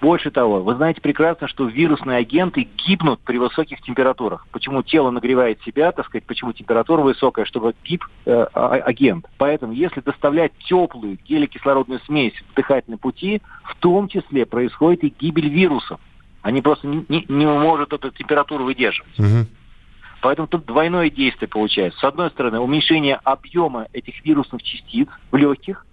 Больше 0.00 0.30
того, 0.30 0.62
вы 0.62 0.74
знаете 0.74 1.00
прекрасно, 1.00 1.48
что 1.48 1.66
вирусные 1.66 2.18
агенты 2.18 2.68
гибнут 2.86 3.20
при 3.20 3.38
высоких 3.38 3.80
температурах. 3.82 4.46
Почему 4.50 4.82
тело 4.82 5.10
нагревает 5.10 5.60
себя, 5.62 5.92
так 5.92 6.06
сказать, 6.06 6.24
почему 6.24 6.52
температура 6.52 7.02
высокая, 7.02 7.44
чтобы 7.44 7.74
гиб 7.84 8.04
э, 8.26 8.46
а, 8.54 8.70
агент. 8.70 9.26
Поэтому, 9.38 9.72
если 9.72 10.00
доставлять 10.00 10.52
теплую 10.68 11.18
гелекислородную 11.24 12.00
смесь 12.06 12.34
в 12.50 12.54
дыхательные 12.54 12.98
пути, 12.98 13.42
в 13.64 13.76
том 13.76 14.08
числе 14.08 14.46
происходит 14.46 15.04
и 15.04 15.14
гибель 15.18 15.48
вирусов. 15.48 16.00
Они 16.42 16.62
просто 16.62 16.86
не, 16.86 17.04
не, 17.08 17.24
не 17.28 17.46
могут 17.46 17.92
эту 17.92 18.10
температуру 18.10 18.64
выдерживать. 18.64 19.18
Мгм. 19.18 19.46
Поэтому 20.20 20.48
тут 20.48 20.66
двойное 20.66 21.10
действие 21.10 21.48
получается. 21.48 22.00
С 22.00 22.04
одной 22.04 22.30
стороны, 22.30 22.58
уменьшение 22.58 23.16
объема 23.22 23.86
этих 23.92 24.24
вирусных 24.24 24.62
частиц 24.62 25.08
в 25.30 25.36
легких, 25.36 25.86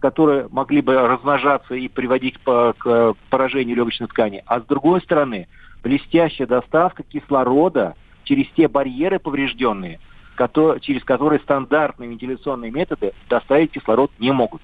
которые 0.00 0.48
могли 0.50 0.80
бы 0.80 0.94
размножаться 0.94 1.74
и 1.74 1.86
приводить 1.88 2.40
по- 2.40 2.74
к 2.76 3.14
поражению 3.28 3.76
легочной 3.76 4.08
ткани. 4.08 4.42
А 4.46 4.60
с 4.60 4.64
другой 4.64 5.00
стороны, 5.02 5.46
блестящая 5.84 6.48
доставка 6.48 7.02
кислорода 7.02 7.94
через 8.24 8.46
те 8.56 8.66
барьеры 8.66 9.18
поврежденные, 9.18 10.00
кото- 10.36 10.80
через 10.80 11.04
которые 11.04 11.38
стандартные 11.40 12.10
вентиляционные 12.10 12.70
методы 12.70 13.12
доставить 13.28 13.72
кислород 13.72 14.10
не 14.18 14.32
могут. 14.32 14.62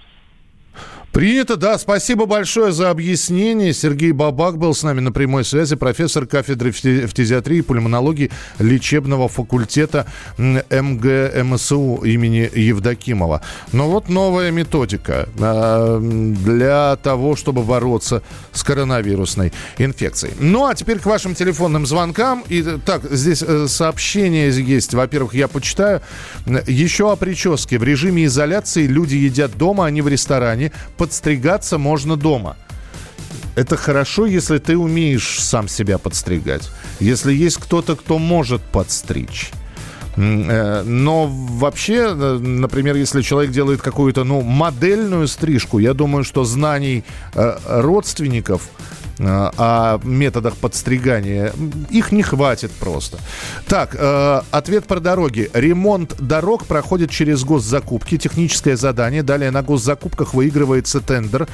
Принято, 1.16 1.56
да. 1.56 1.78
Спасибо 1.78 2.26
большое 2.26 2.72
за 2.72 2.90
объяснение. 2.90 3.72
Сергей 3.72 4.12
Бабак 4.12 4.58
был 4.58 4.74
с 4.74 4.82
нами 4.82 5.00
на 5.00 5.12
прямой 5.12 5.46
связи, 5.46 5.74
профессор 5.74 6.26
кафедры 6.26 6.72
фти- 6.72 7.06
фтизиатрии 7.06 7.60
и 7.60 7.62
пульмонологии 7.62 8.30
лечебного 8.58 9.26
факультета 9.26 10.04
МГМСУ 10.36 12.02
имени 12.04 12.50
Евдокимова. 12.54 13.40
Но 13.72 13.88
вот 13.88 14.10
новая 14.10 14.50
методика 14.50 15.26
а, 15.40 15.98
для 16.00 16.96
того, 16.96 17.34
чтобы 17.34 17.62
бороться 17.62 18.22
с 18.52 18.62
коронавирусной 18.62 19.54
инфекцией. 19.78 20.34
Ну, 20.38 20.66
а 20.66 20.74
теперь 20.74 20.98
к 20.98 21.06
вашим 21.06 21.34
телефонным 21.34 21.86
звонкам. 21.86 22.44
И 22.50 22.60
э, 22.60 22.78
так, 22.84 23.10
здесь 23.10 23.42
э, 23.42 23.68
сообщение 23.68 24.50
есть. 24.50 24.92
Во-первых, 24.92 25.32
я 25.32 25.48
почитаю. 25.48 26.02
Еще 26.66 27.10
о 27.10 27.16
прическе. 27.16 27.78
В 27.78 27.84
режиме 27.84 28.26
изоляции 28.26 28.86
люди 28.86 29.14
едят 29.14 29.56
дома, 29.56 29.86
а 29.86 29.90
не 29.90 30.02
в 30.02 30.08
ресторане. 30.08 30.65
Подстригаться 30.96 31.78
можно 31.78 32.16
дома. 32.16 32.56
Это 33.54 33.76
хорошо, 33.76 34.26
если 34.26 34.58
ты 34.58 34.76
умеешь 34.76 35.40
сам 35.40 35.68
себя 35.68 35.98
подстригать. 35.98 36.68
Если 37.00 37.32
есть 37.32 37.56
кто-то, 37.56 37.96
кто 37.96 38.18
может 38.18 38.60
подстричь. 38.62 39.50
Э, 40.16 40.82
Но 40.82 41.26
вообще, 41.26 42.14
э, 42.14 42.38
например, 42.38 42.96
если 42.96 43.22
человек 43.22 43.50
делает 43.50 43.82
какую-то 43.82 44.24
ну, 44.24 44.40
модельную 44.42 45.28
стрижку, 45.28 45.78
я 45.78 45.94
думаю, 45.94 46.24
что 46.24 46.44
знаний 46.44 47.04
э, 47.34 47.58
родственников 47.66 48.68
о 49.18 49.98
методах 50.04 50.56
подстригания, 50.56 51.52
их 51.90 52.12
не 52.12 52.22
хватит 52.22 52.70
просто. 52.72 53.18
Так, 53.66 53.96
э, 53.98 54.40
ответ 54.50 54.86
про 54.86 55.00
дороги. 55.00 55.50
Ремонт 55.54 56.16
дорог 56.18 56.66
проходит 56.66 57.10
через 57.10 57.44
госзакупки, 57.44 58.18
техническое 58.18 58.76
задание. 58.76 59.22
Далее 59.22 59.50
на 59.50 59.62
госзакупках 59.62 60.34
выигрывается 60.34 61.00
тендер. 61.00 61.48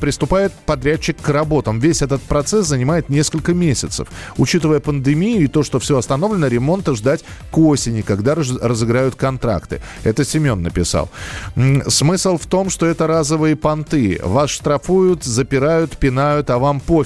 Приступает 0.00 0.52
подрядчик 0.66 1.16
к 1.20 1.28
работам. 1.28 1.78
Весь 1.78 2.02
этот 2.02 2.20
процесс 2.22 2.66
занимает 2.66 3.08
несколько 3.08 3.54
месяцев. 3.54 4.08
Учитывая 4.36 4.80
пандемию 4.80 5.44
и 5.44 5.46
то, 5.46 5.62
что 5.62 5.78
все 5.78 5.96
остановлено, 5.96 6.48
ремонта 6.48 6.94
ждать 6.94 7.24
к 7.50 7.58
осени, 7.58 8.02
когда 8.02 8.34
раз- 8.34 8.60
разыграют 8.60 9.14
контракты. 9.14 9.80
Это 10.04 10.24
Семен 10.24 10.62
написал. 10.62 11.08
Смысл 11.88 12.36
в 12.36 12.46
том, 12.46 12.68
что 12.68 12.86
это 12.86 13.06
разовые 13.06 13.56
понты. 13.56 14.20
Вас 14.22 14.50
штрафуют, 14.50 15.24
запирают, 15.24 15.96
пинают, 15.96 16.50
а 16.50 16.58
вам 16.58 16.80
пофиг. 16.80 17.05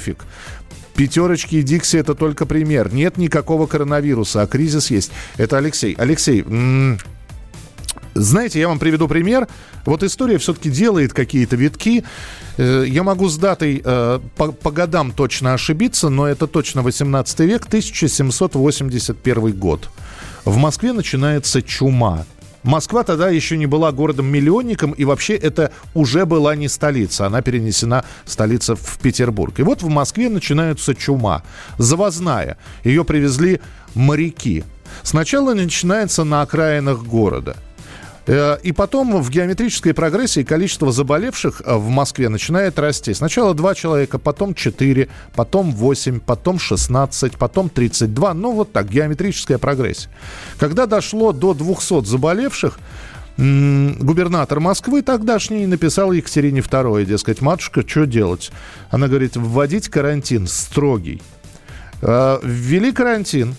Пятерочки 0.94 1.56
и 1.56 1.62
Дикси 1.62 1.96
это 1.96 2.14
только 2.14 2.46
пример. 2.46 2.92
Нет 2.92 3.16
никакого 3.16 3.66
коронавируса, 3.66 4.42
а 4.42 4.46
кризис 4.46 4.90
есть. 4.90 5.12
Это 5.38 5.56
Алексей. 5.56 5.94
Алексей, 5.98 6.44
знаете, 8.14 8.60
я 8.60 8.68
вам 8.68 8.78
приведу 8.78 9.08
пример. 9.08 9.48
Вот 9.84 10.02
история 10.02 10.38
все-таки 10.38 10.70
делает 10.70 11.12
какие-то 11.12 11.56
витки. 11.56 12.04
Э, 12.56 12.84
Я 12.86 13.02
могу 13.02 13.28
с 13.28 13.36
датой 13.38 13.80
э, 13.84 14.20
по 14.36 14.70
годам 14.70 15.12
точно 15.12 15.54
ошибиться, 15.54 16.08
но 16.08 16.26
это 16.26 16.46
точно 16.46 16.82
18 16.82 17.40
век, 17.40 17.66
1781 17.66 19.52
год. 19.52 19.88
В 20.44 20.56
Москве 20.56 20.92
начинается 20.92 21.62
чума. 21.62 22.26
Москва 22.62 23.04
тогда 23.04 23.30
еще 23.30 23.56
не 23.56 23.66
была 23.66 23.90
городом-миллионником, 23.92 24.92
и 24.92 25.04
вообще 25.04 25.34
это 25.34 25.72
уже 25.94 26.26
была 26.26 26.54
не 26.56 26.68
столица. 26.68 27.26
Она 27.26 27.42
перенесена, 27.42 28.04
столица, 28.24 28.76
в 28.76 28.98
Петербург. 28.98 29.58
И 29.58 29.62
вот 29.62 29.82
в 29.82 29.88
Москве 29.88 30.28
начинается 30.28 30.94
чума. 30.94 31.42
Завозная. 31.78 32.58
Ее 32.84 33.04
привезли 33.04 33.60
моряки. 33.94 34.64
Сначала 35.02 35.54
начинается 35.54 36.24
на 36.24 36.42
окраинах 36.42 37.02
города. 37.04 37.56
Э, 38.30 38.58
И 38.62 38.70
потом 38.72 39.20
в 39.20 39.28
геометрической 39.30 39.92
прогрессии 39.92 40.44
количество 40.44 40.92
заболевших 40.92 41.62
э, 41.64 41.74
в 41.76 41.88
Москве 41.88 42.28
начинает 42.28 42.78
расти. 42.78 43.12
Сначала 43.12 43.54
2 43.54 43.74
человека, 43.74 44.18
потом 44.18 44.54
4, 44.54 45.08
потом 45.34 45.72
8, 45.72 46.20
потом 46.20 46.60
16, 46.60 47.36
потом 47.36 47.68
32. 47.68 48.34
Ну, 48.34 48.52
вот 48.52 48.72
так, 48.72 48.88
геометрическая 48.88 49.58
прогрессия. 49.58 50.10
Когда 50.58 50.86
дошло 50.86 51.32
до 51.32 51.54
200 51.54 52.04
заболевших, 52.04 52.78
губернатор 53.36 54.60
Москвы 54.60 55.02
тогдашний 55.02 55.66
написал 55.66 56.12
Екатерине 56.12 56.60
II, 56.60 57.04
дескать, 57.06 57.40
матушка, 57.40 57.82
что 57.86 58.06
делать? 58.06 58.52
Она 58.90 59.08
говорит, 59.08 59.36
вводить 59.36 59.88
карантин 59.88 60.46
строгий. 60.46 61.20
Э, 62.00 62.38
Ввели 62.44 62.92
карантин, 62.92 63.56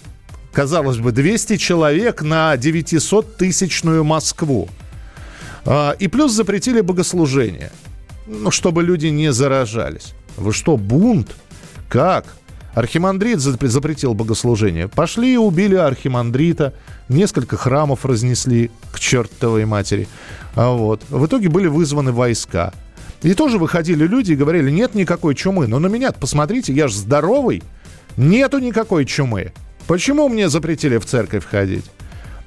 казалось 0.54 0.98
бы, 0.98 1.12
200 1.12 1.58
человек 1.58 2.22
на 2.22 2.56
900-тысячную 2.56 4.04
Москву. 4.04 4.68
А, 5.66 5.92
И 6.00 6.08
плюс 6.08 6.32
запретили 6.34 6.82
богослужение, 6.82 7.72
ну, 8.28 8.52
чтобы 8.52 8.84
люди 8.84 9.08
не 9.08 9.32
заражались. 9.32 10.14
Вы 10.38 10.54
что, 10.54 10.78
бунт? 10.78 11.36
Как? 11.90 12.26
Архимандрит 12.74 13.40
зап- 13.40 13.68
запретил 13.68 14.14
богослужение. 14.14 14.88
Пошли 14.88 15.34
и 15.34 15.38
убили 15.38 15.76
архимандрита. 15.76 16.74
Несколько 17.10 17.58
храмов 17.58 18.06
разнесли 18.06 18.72
к 18.94 19.00
чертовой 19.00 19.66
матери. 19.66 20.08
А 20.56 20.70
вот. 20.72 21.02
В 21.10 21.26
итоге 21.26 21.50
были 21.50 21.68
вызваны 21.68 22.14
войска. 22.14 22.74
И 23.24 23.34
тоже 23.34 23.58
выходили 23.60 24.08
люди 24.08 24.32
и 24.32 24.36
говорили, 24.38 24.72
нет 24.72 24.96
никакой 24.96 25.36
чумы. 25.36 25.68
Но 25.68 25.80
на 25.80 25.88
меня 25.88 26.14
посмотрите, 26.14 26.72
я 26.74 26.88
же 26.88 26.96
здоровый. 26.96 27.62
Нету 28.16 28.60
никакой 28.60 29.04
чумы. 29.06 29.52
Почему 29.92 30.30
мне 30.30 30.48
запретили 30.48 30.98
в 31.00 31.04
церковь 31.04 31.46
ходить? 31.46 31.84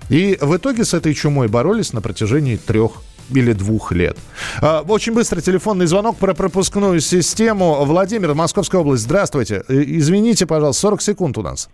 И 0.08 0.38
в 0.40 0.56
итоге 0.56 0.82
с 0.82 0.94
этой 0.94 1.12
чумой 1.12 1.46
боролись 1.46 1.92
на 1.92 2.00
протяжении 2.00 2.56
трех 2.56 2.92
или 3.28 3.52
двух 3.52 3.92
лет. 3.92 4.16
А, 4.62 4.80
Очень 4.80 5.12
быстро 5.12 5.42
телефонный 5.42 5.84
звонок 5.84 6.16
про 6.16 6.32
пропускную 6.32 7.00
систему. 7.00 7.84
Владимир, 7.84 8.32
Московская 8.32 8.78
область, 8.80 9.02
здравствуйте. 9.02 9.62
Э, 9.68 9.74
Извините, 9.74 10.46
пожалуйста, 10.46 10.80
40 10.80 11.02
секунд 11.02 11.36
у 11.36 11.42
нас. 11.42 11.68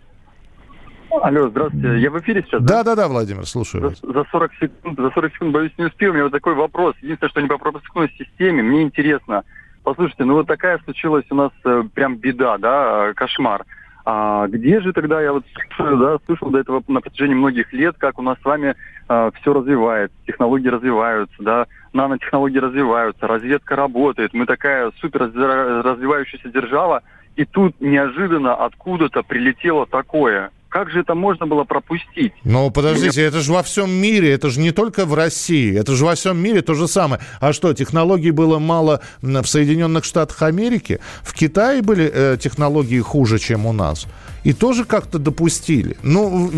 Алло, 1.09 1.47
здравствуйте. 1.47 2.01
Я 2.01 2.11
в 2.11 2.19
эфире 2.19 2.43
сейчас? 2.45 2.61
Да-да-да, 2.61 3.07
Владимир, 3.07 3.45
слушаю 3.45 3.83
вас. 3.83 3.99
За, 4.01 4.11
за 4.11 4.25
40 4.29 4.51
секунд, 4.59 4.99
за 4.99 5.09
40 5.09 5.33
секунд, 5.33 5.53
боюсь, 5.53 5.71
не 5.77 5.85
успею. 5.85 6.11
У 6.11 6.13
меня 6.15 6.23
вот 6.25 6.33
такой 6.33 6.53
вопрос. 6.53 6.95
Единственное, 7.01 7.29
что 7.29 7.41
не 7.41 7.47
по 7.47 7.57
пропускной 7.57 8.13
системе. 8.17 8.61
Мне 8.61 8.81
интересно. 8.81 9.45
Послушайте, 9.83 10.25
ну 10.25 10.33
вот 10.33 10.47
такая 10.47 10.79
случилась 10.83 11.23
у 11.29 11.35
нас 11.35 11.51
э, 11.63 11.83
прям 11.93 12.17
беда, 12.17 12.57
да, 12.57 13.11
э, 13.11 13.13
кошмар. 13.13 13.65
А 14.05 14.47
где 14.47 14.81
же 14.81 14.93
тогда, 14.93 15.21
я 15.21 15.33
вот 15.33 15.43
слушаю, 15.53 15.97
да, 15.97 16.17
слышал 16.25 16.49
до 16.49 16.59
этого 16.59 16.83
на 16.87 17.01
протяжении 17.01 17.35
многих 17.35 17.71
лет, 17.71 17.95
как 17.97 18.17
у 18.19 18.21
нас 18.21 18.37
с 18.41 18.45
вами 18.45 18.75
все 19.07 19.53
развивается, 19.53 20.15
технологии 20.25 20.69
развиваются, 20.69 21.35
да, 21.39 21.65
нанотехнологии 21.93 22.59
развиваются, 22.59 23.27
разведка 23.27 23.75
работает, 23.75 24.33
мы 24.33 24.45
такая 24.45 24.91
супер 25.01 25.23
разви- 25.23 25.81
развивающаяся 25.81 26.49
держава, 26.49 27.01
и 27.35 27.45
тут 27.45 27.79
неожиданно 27.81 28.55
откуда-то 28.55 29.23
прилетело 29.23 29.85
такое. 29.85 30.51
Как 30.71 30.89
же 30.89 31.01
это 31.01 31.15
можно 31.15 31.45
было 31.45 31.65
пропустить? 31.65 32.31
Ну, 32.45 32.71
подождите, 32.71 33.21
это 33.21 33.41
же 33.41 33.51
во 33.51 33.61
всем 33.61 33.91
мире, 33.91 34.31
это 34.31 34.49
же 34.49 34.61
не 34.61 34.71
только 34.71 35.05
в 35.05 35.13
России, 35.13 35.77
это 35.77 35.93
же 35.95 36.05
во 36.05 36.15
всем 36.15 36.37
мире 36.37 36.61
то 36.61 36.75
же 36.75 36.87
самое. 36.87 37.21
А 37.41 37.51
что, 37.51 37.73
технологий 37.73 38.31
было 38.31 38.57
мало 38.57 39.01
в 39.21 39.45
Соединенных 39.45 40.05
Штатах 40.05 40.41
Америки? 40.41 41.01
В 41.23 41.33
Китае 41.33 41.81
были 41.81 42.09
э, 42.13 42.37
технологии 42.39 43.01
хуже, 43.01 43.37
чем 43.37 43.65
у 43.65 43.73
нас. 43.73 44.07
И 44.45 44.53
тоже 44.53 44.85
как-то 44.85 45.19
допустили. 45.19 45.97
Ну, 46.03 46.49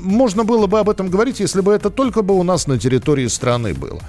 можно 0.00 0.44
было 0.44 0.66
бы 0.66 0.80
об 0.80 0.88
этом 0.88 1.10
говорить, 1.10 1.40
если 1.40 1.60
бы 1.60 1.74
это 1.74 1.90
только 1.90 2.22
бы 2.22 2.38
у 2.38 2.42
нас 2.42 2.66
на 2.66 2.78
территории 2.78 3.26
страны 3.26 3.74
было. 3.74 4.00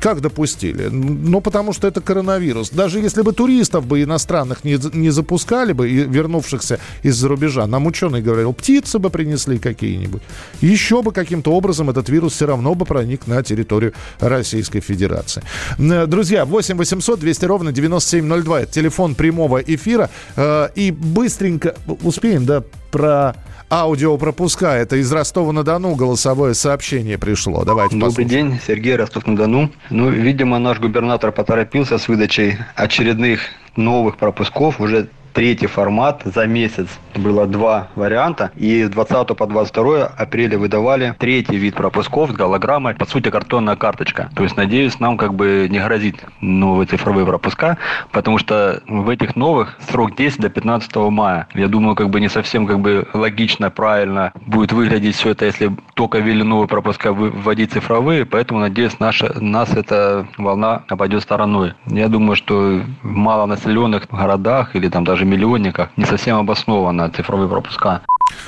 Как 0.00 0.20
допустили? 0.20 0.88
Ну, 0.88 1.40
потому 1.40 1.72
что 1.72 1.88
это 1.88 2.00
коронавирус. 2.00 2.70
Даже 2.70 2.98
если 3.00 3.22
бы 3.22 3.32
туристов 3.32 3.86
бы 3.86 4.02
иностранных 4.02 4.64
не, 4.64 4.78
не 4.96 5.10
запускали 5.10 5.72
бы, 5.72 5.90
и 5.90 6.04
вернувшихся 6.04 6.78
из-за 7.02 7.28
рубежа, 7.28 7.66
нам 7.66 7.86
ученый 7.86 8.22
говорил, 8.22 8.52
птицы 8.52 8.98
бы 8.98 9.10
принесли 9.10 9.58
какие-нибудь. 9.58 10.22
Еще 10.60 11.02
бы 11.02 11.12
каким-то 11.12 11.52
образом 11.52 11.90
этот 11.90 12.08
вирус 12.08 12.34
все 12.34 12.46
равно 12.46 12.74
бы 12.74 12.84
проник 12.84 13.26
на 13.26 13.42
территорию 13.42 13.92
Российской 14.20 14.80
Федерации. 14.80 15.42
Э, 15.78 16.06
друзья, 16.06 16.44
8 16.44 16.76
800 16.76 17.20
200 17.20 17.44
ровно 17.44 17.72
9702. 17.72 18.60
Это 18.62 18.72
телефон 18.72 19.14
прямого 19.14 19.58
эфира. 19.58 20.10
Э, 20.36 20.68
и 20.74 20.90
быстренько 20.90 21.74
успеем, 22.02 22.46
да, 22.46 22.62
про 22.90 23.34
аудиопропуска. 23.72 24.74
Это 24.74 24.96
из 24.96 25.10
Ростова-на-Дону 25.10 25.94
голосовое 25.94 26.52
сообщение 26.52 27.16
пришло. 27.16 27.64
Давайте 27.64 27.96
Добрый 27.96 28.26
день, 28.26 28.60
Сергей 28.66 28.96
Ростов-на-Дону. 28.96 29.70
Ну, 29.88 30.10
видимо, 30.10 30.58
наш 30.58 30.78
губернатор 30.78 31.32
поторопился 31.32 31.96
с 31.96 32.06
выдачей 32.06 32.58
очередных 32.76 33.40
новых 33.74 34.18
пропусков. 34.18 34.78
Уже 34.78 35.08
третий 35.32 35.66
формат 35.66 36.22
за 36.24 36.46
месяц. 36.46 36.88
Было 37.14 37.46
два 37.46 37.88
варианта. 37.94 38.50
И 38.56 38.84
с 38.84 38.90
20 38.90 39.36
по 39.36 39.46
22 39.46 40.06
апреля 40.06 40.58
выдавали 40.58 41.14
третий 41.18 41.56
вид 41.56 41.74
пропусков 41.74 42.30
с 42.30 42.34
голограммой. 42.34 42.94
По 42.94 43.06
сути, 43.06 43.30
картонная 43.30 43.76
карточка. 43.76 44.30
То 44.34 44.42
есть, 44.42 44.56
надеюсь, 44.56 45.00
нам 45.00 45.16
как 45.16 45.34
бы 45.34 45.68
не 45.70 45.78
грозит 45.78 46.24
новые 46.40 46.86
цифровые 46.86 47.26
пропуска, 47.26 47.78
потому 48.10 48.38
что 48.38 48.82
в 48.86 49.08
этих 49.08 49.36
новых 49.36 49.78
срок 49.90 50.16
действия 50.16 50.42
до 50.42 50.50
15 50.50 50.96
мая. 51.10 51.46
Я 51.54 51.68
думаю, 51.68 51.94
как 51.94 52.10
бы 52.10 52.20
не 52.20 52.28
совсем 52.28 52.66
как 52.66 52.80
бы 52.80 53.06
логично, 53.12 53.70
правильно 53.70 54.32
будет 54.46 54.72
выглядеть 54.72 55.16
все 55.16 55.30
это, 55.30 55.44
если 55.44 55.70
только 55.94 56.18
ввели 56.18 56.42
новые 56.42 56.68
пропуска 56.68 57.12
вводить 57.12 57.72
цифровые. 57.72 58.26
Поэтому, 58.26 58.60
надеюсь, 58.60 58.98
наша, 58.98 59.32
нас 59.40 59.72
эта 59.74 60.26
волна 60.38 60.82
обойдет 60.88 61.22
стороной. 61.22 61.74
Я 61.86 62.08
думаю, 62.08 62.36
что 62.36 62.82
в 63.02 63.10
малонаселенных 63.10 64.08
городах 64.10 64.74
или 64.76 64.88
там 64.88 65.04
даже 65.04 65.21
даже 65.22 65.24
миллионниках 65.24 65.90
не 65.96 66.04
совсем 66.04 66.36
обоснованно 66.38 67.08
цифровые 67.10 67.48
пропуска. 67.48 68.02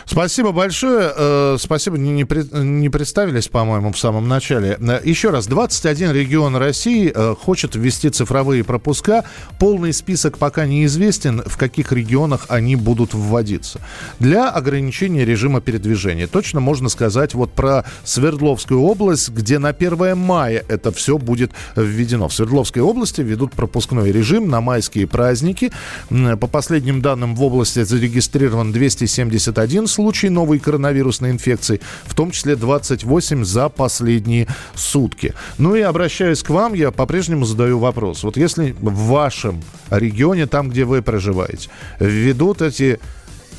Спасибо 0.06 0.52
большое. 0.52 1.12
Э, 1.16 1.56
спасибо, 1.58 1.96
не, 1.98 2.24
представились, 2.88 3.48
по-моему, 3.48 3.92
в 3.92 3.98
самом 3.98 4.28
начале. 4.28 4.78
Э, 4.80 5.00
еще 5.04 5.30
раз, 5.30 5.46
21 5.46 6.12
регион 6.12 6.56
России 6.56 7.10
э, 7.14 7.34
хочет 7.34 7.74
ввести 7.74 8.10
цифровые 8.10 8.64
пропуска. 8.64 9.24
Полный 9.58 9.92
список 9.92 10.38
пока 10.38 10.66
неизвестен, 10.66 11.42
в 11.44 11.56
каких 11.56 11.92
регионах 11.92 12.46
они 12.48 12.76
будут 12.76 13.14
вводиться. 13.14 13.80
Для 14.18 14.50
ограничения 14.50 15.24
режима 15.24 15.60
передвижения. 15.60 16.26
Точно 16.26 16.60
можно 16.60 16.88
сказать 16.88 17.34
вот 17.34 17.52
про 17.52 17.84
Свердловскую 18.04 18.80
область, 18.80 19.30
где 19.30 19.58
на 19.58 19.70
1 19.70 20.16
мая 20.16 20.64
это 20.68 20.92
все 20.92 21.18
будет 21.18 21.52
введено. 21.76 22.28
В 22.28 22.34
Свердловской 22.34 22.82
области 22.82 23.22
ведут 23.22 23.52
пропускной 23.52 24.12
режим 24.12 24.48
на 24.48 24.60
майские 24.60 25.06
праздники. 25.06 25.72
По 26.08 26.46
последним 26.46 27.00
данным, 27.00 27.34
в 27.34 27.42
области 27.42 27.82
зарегистрирован 27.82 28.72
271 28.72 29.73
случай 29.86 30.28
новой 30.28 30.58
коронавирусной 30.58 31.30
инфекции, 31.30 31.80
в 32.04 32.14
том 32.14 32.30
числе 32.30 32.56
28 32.56 33.44
за 33.44 33.68
последние 33.68 34.46
сутки. 34.74 35.34
Ну 35.58 35.74
и 35.74 35.80
обращаюсь 35.80 36.42
к 36.42 36.50
вам, 36.50 36.74
я 36.74 36.90
по-прежнему 36.90 37.44
задаю 37.44 37.78
вопрос. 37.78 38.22
Вот 38.22 38.36
если 38.36 38.74
в 38.80 39.08
вашем 39.08 39.62
регионе, 39.90 40.46
там, 40.46 40.70
где 40.70 40.84
вы 40.84 41.02
проживаете, 41.02 41.68
введут 41.98 42.62
эти 42.62 43.00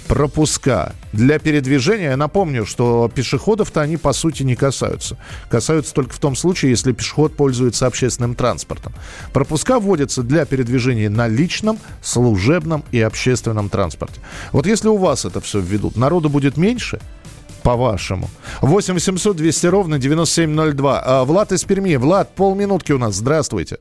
пропуска 0.07 0.93
для 1.13 1.39
передвижения. 1.39 2.11
Я 2.11 2.17
напомню, 2.17 2.65
что 2.65 3.09
пешеходов-то 3.13 3.81
они 3.81 3.97
по 3.97 4.13
сути 4.13 4.43
не 4.43 4.55
касаются. 4.55 5.17
Касаются 5.49 5.93
только 5.93 6.13
в 6.13 6.19
том 6.19 6.35
случае, 6.35 6.71
если 6.71 6.91
пешеход 6.91 7.35
пользуется 7.35 7.87
общественным 7.87 8.35
транспортом. 8.35 8.93
Пропуска 9.33 9.79
вводятся 9.79 10.23
для 10.23 10.45
передвижения 10.45 11.09
на 11.09 11.27
личном, 11.27 11.79
служебном 12.01 12.83
и 12.91 13.01
общественном 13.01 13.69
транспорте. 13.69 14.19
Вот 14.51 14.67
если 14.67 14.87
у 14.87 14.97
вас 14.97 15.25
это 15.25 15.41
все 15.41 15.59
введут, 15.59 15.97
народу 15.97 16.29
будет 16.29 16.57
меньше, 16.57 16.99
по-вашему. 17.63 18.29
8 18.61 18.93
800 18.93 19.35
200 19.35 19.67
ровно 19.67 19.97
9702. 19.97 21.01
А, 21.03 21.25
Влад 21.25 21.51
из 21.51 21.63
Перми. 21.63 21.95
Влад, 21.95 22.29
полминутки 22.35 22.91
у 22.91 22.99
нас. 22.99 23.15
Здравствуйте. 23.15 23.77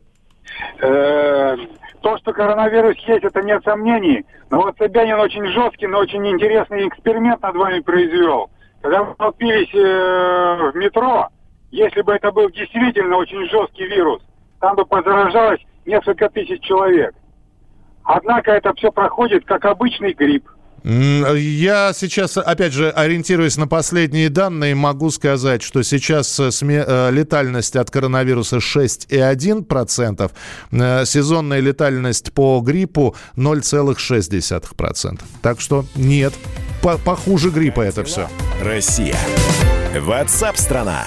То, 2.05 2.19
что 2.19 2.35
коронавирус 2.35 2.99
есть, 3.07 3.25
это 3.25 3.41
нет 3.41 3.65
сомнений. 3.65 4.27
Но 4.51 4.61
вот 4.61 4.77
Собянин 4.77 5.19
очень 5.19 5.47
жесткий, 5.47 5.87
но 5.87 6.01
очень 6.01 6.29
интересный 6.29 6.87
эксперимент 6.87 7.41
над 7.41 7.57
вами 7.57 7.81
произвел. 7.81 8.51
Когда 8.83 9.05
вы 9.05 9.15
толпились 9.15 9.75
э, 9.75 10.71
в 10.71 10.77
метро, 10.77 11.29
если 11.71 12.03
бы 12.03 12.13
это 12.13 12.31
был 12.31 12.51
действительно 12.51 13.17
очень 13.17 13.49
жесткий 13.49 13.87
вирус, 13.87 14.21
там 14.61 14.77
бы 14.77 14.85
позаражалось 14.85 15.61
несколько 15.87 16.29
тысяч 16.29 16.61
человек. 16.61 17.15
Однако 18.05 18.51
это 18.51 18.75
все 18.75 18.93
проходит 18.93 19.47
как 19.47 19.65
обычный 19.65 20.13
грипп. 20.13 20.47
Я 20.85 21.93
сейчас, 21.95 22.37
опять 22.37 22.75
же, 22.75 22.91
ориентируясь 22.91 23.57
на 23.57 23.67
последние 23.67 24.29
данные, 24.29 24.75
могу 24.75 25.11
сказать, 25.11 25.63
что 25.63 25.83
сейчас 25.83 26.39
э, 26.39 26.51
э, 26.61 27.11
летальность 27.11 27.75
от 27.77 27.91
коронавируса 27.91 28.59
6,1%, 28.59 30.31
э, 30.73 31.05
сезонная 31.07 31.61
летальность 31.61 32.33
по 32.35 32.61
гриппу 32.61 33.17
0,6%. 33.37 35.23
Так 35.41 35.61
что 35.61 35.87
нет, 35.95 36.35
похуже 36.83 37.49
гриппа 37.49 37.81
это 37.81 38.05
все. 38.05 38.29
Россия. 38.63 39.17
Ватсап-страна! 39.99 41.07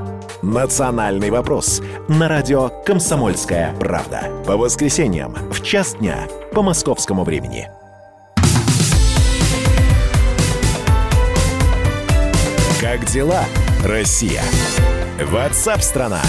«Национальный 0.41 1.29
вопрос» 1.29 1.81
на 2.07 2.27
радио 2.27 2.69
«Комсомольская 2.83 3.75
правда». 3.79 4.23
По 4.45 4.57
воскресеньям 4.57 5.35
в 5.51 5.61
час 5.61 5.95
дня 5.95 6.27
по 6.53 6.63
московскому 6.63 7.23
времени. 7.23 7.69
Как 12.81 13.05
дела, 13.05 13.43
Россия? 13.85 14.41
Ватсап-страна! 15.23 16.21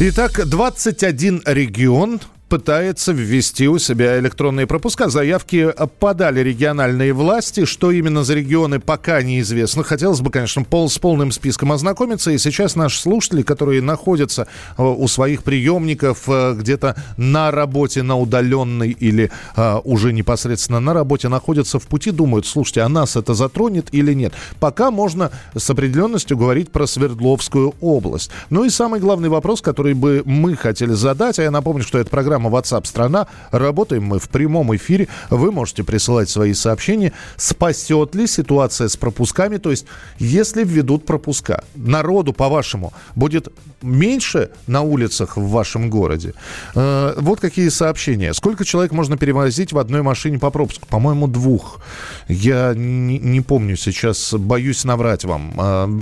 Итак, 0.00 0.46
21 0.46 1.42
регион 1.46 2.20
пытается 2.48 3.12
ввести 3.12 3.68
у 3.68 3.78
себя 3.78 4.18
электронные 4.18 4.66
пропуска. 4.66 5.08
Заявки 5.08 5.72
подали 5.98 6.40
региональные 6.40 7.12
власти. 7.12 7.64
Что 7.64 7.90
именно 7.90 8.24
за 8.24 8.34
регионы, 8.34 8.80
пока 8.80 9.22
неизвестно. 9.22 9.82
Хотелось 9.82 10.20
бы, 10.20 10.30
конечно, 10.30 10.64
пол, 10.64 10.88
с 10.88 10.98
полным 10.98 11.32
списком 11.32 11.72
ознакомиться. 11.72 12.30
И 12.30 12.38
сейчас 12.38 12.76
наши 12.76 13.00
слушатели, 13.00 13.42
которые 13.42 13.82
находятся 13.82 14.46
э, 14.76 14.82
у 14.82 15.06
своих 15.08 15.42
приемников 15.42 16.24
э, 16.28 16.54
где-то 16.54 16.96
на 17.16 17.50
работе, 17.50 18.02
на 18.02 18.18
удаленной 18.18 18.90
или 18.90 19.30
а, 19.56 19.80
уже 19.84 20.12
непосредственно 20.12 20.80
на 20.80 20.94
работе, 20.94 21.28
находятся 21.28 21.78
в 21.78 21.86
пути, 21.86 22.10
думают, 22.10 22.46
слушайте, 22.46 22.82
а 22.82 22.88
нас 22.88 23.16
это 23.16 23.34
затронет 23.34 23.88
или 23.92 24.12
нет. 24.12 24.32
Пока 24.60 24.90
можно 24.90 25.30
с 25.54 25.68
определенностью 25.70 26.36
говорить 26.36 26.70
про 26.70 26.86
Свердловскую 26.86 27.74
область. 27.80 28.30
Ну 28.50 28.64
и 28.64 28.70
самый 28.70 29.00
главный 29.00 29.28
вопрос, 29.28 29.60
который 29.60 29.94
бы 29.94 30.22
мы 30.24 30.56
хотели 30.56 30.92
задать, 30.92 31.38
а 31.38 31.42
я 31.42 31.50
напомню, 31.50 31.82
что 31.82 31.98
это 31.98 32.10
программа 32.10 32.37
программа 32.38 32.56
WhatsApp 32.56 32.86
страна. 32.86 33.26
Работаем 33.50 34.04
мы 34.04 34.18
в 34.18 34.28
прямом 34.28 34.74
эфире. 34.76 35.08
Вы 35.30 35.50
можете 35.50 35.82
присылать 35.82 36.30
свои 36.30 36.54
сообщения. 36.54 37.12
Спасет 37.36 38.14
ли 38.14 38.26
ситуация 38.26 38.88
с 38.88 38.96
пропусками? 38.96 39.56
То 39.58 39.70
есть, 39.70 39.86
если 40.18 40.64
введут 40.64 41.04
пропуска, 41.04 41.64
народу, 41.74 42.32
по-вашему, 42.32 42.92
будет 43.16 43.48
меньше 43.82 44.50
на 44.66 44.82
улицах 44.82 45.36
в 45.36 45.48
вашем 45.48 45.90
городе? 45.90 46.34
Э, 46.74 47.14
вот 47.16 47.40
какие 47.40 47.70
сообщения. 47.70 48.32
Сколько 48.34 48.64
человек 48.64 48.92
можно 48.92 49.16
перевозить 49.16 49.72
в 49.72 49.78
одной 49.78 50.02
машине 50.02 50.38
по 50.38 50.50
пропуску? 50.50 50.86
По-моему, 50.86 51.26
двух. 51.26 51.80
Я 52.28 52.74
не, 52.74 53.18
не 53.18 53.40
помню 53.40 53.76
сейчас, 53.76 54.34
боюсь 54.34 54.84
наврать 54.84 55.24
вам. 55.24 55.52
Э, 55.58 56.00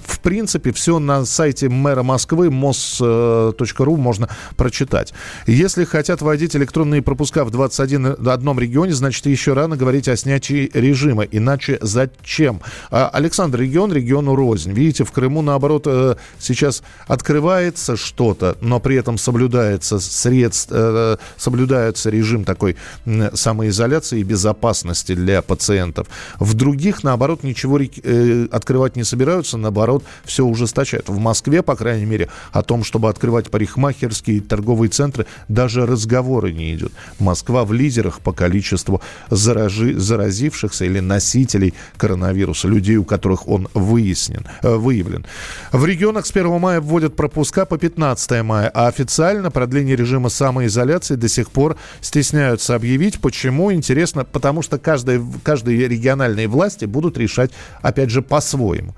в 0.00 0.20
принципе, 0.20 0.72
все 0.72 0.98
на 0.98 1.24
сайте 1.24 1.68
мэра 1.68 2.02
Москвы 2.02 2.48
mos.ru 2.48 3.96
можно 3.96 4.28
прочитать. 4.56 5.14
Если 5.46 5.77
если 5.78 5.90
хотят 5.92 6.22
вводить 6.22 6.56
электронные 6.56 7.02
пропуска 7.02 7.44
в 7.44 7.52
21 7.52 8.16
одном 8.26 8.58
регионе, 8.58 8.92
значит, 8.94 9.26
еще 9.26 9.52
рано 9.52 9.76
говорить 9.76 10.08
о 10.08 10.16
снятии 10.16 10.68
режима. 10.74 11.22
Иначе 11.22 11.78
зачем? 11.80 12.60
А, 12.90 13.08
Александр, 13.10 13.60
регион 13.60 13.92
региону 13.92 14.34
рознь. 14.34 14.72
Видите, 14.72 15.04
в 15.04 15.12
Крыму, 15.12 15.40
наоборот, 15.40 15.84
э, 15.86 16.16
сейчас 16.40 16.82
открывается 17.06 17.96
что-то, 17.96 18.56
но 18.60 18.80
при 18.80 18.96
этом 18.96 19.18
соблюдается 19.18 20.00
средств, 20.00 20.72
э, 20.72 21.16
соблюдается 21.36 22.10
режим 22.10 22.44
такой 22.44 22.76
самоизоляции 23.34 24.18
и 24.18 24.24
безопасности 24.24 25.14
для 25.14 25.42
пациентов. 25.42 26.08
В 26.40 26.54
других, 26.54 27.04
наоборот, 27.04 27.44
ничего 27.44 27.78
э, 27.78 28.48
открывать 28.50 28.96
не 28.96 29.04
собираются, 29.04 29.56
наоборот, 29.58 30.02
все 30.24 30.44
ужесточают. 30.44 31.08
В 31.08 31.18
Москве, 31.18 31.62
по 31.62 31.76
крайней 31.76 32.06
мере, 32.06 32.28
о 32.50 32.64
том, 32.64 32.82
чтобы 32.82 33.08
открывать 33.08 33.48
парикмахерские 33.48 34.40
торговые 34.40 34.90
центры, 34.90 35.26
даже 35.46 35.67
разговоры 35.76 36.52
не 36.52 36.74
идет. 36.74 36.92
Москва 37.18 37.64
в 37.64 37.72
лидерах 37.72 38.20
по 38.20 38.32
количеству 38.32 39.00
заражи, 39.30 39.98
заразившихся 39.98 40.84
или 40.84 41.00
носителей 41.00 41.74
коронавируса, 41.96 42.68
людей, 42.68 42.96
у 42.96 43.04
которых 43.04 43.48
он 43.48 43.68
выяснен, 43.74 44.46
э, 44.62 44.74
выявлен. 44.74 45.26
В 45.72 45.84
регионах 45.84 46.26
с 46.26 46.30
1 46.30 46.58
мая 46.58 46.80
вводят 46.80 47.16
пропуска 47.16 47.64
по 47.64 47.78
15 47.78 48.42
мая, 48.42 48.70
а 48.74 48.88
официально 48.88 49.50
продление 49.50 49.96
режима 49.96 50.28
самоизоляции 50.28 51.14
до 51.14 51.28
сих 51.28 51.50
пор 51.50 51.76
стесняются 52.00 52.74
объявить. 52.74 53.20
Почему? 53.20 53.72
Интересно, 53.72 54.24
потому 54.24 54.62
что 54.62 54.78
каждая, 54.78 55.22
каждые 55.42 55.88
региональные 55.88 56.48
власти 56.48 56.84
будут 56.84 57.18
решать, 57.18 57.50
опять 57.82 58.10
же, 58.10 58.22
по-своему. 58.22 58.94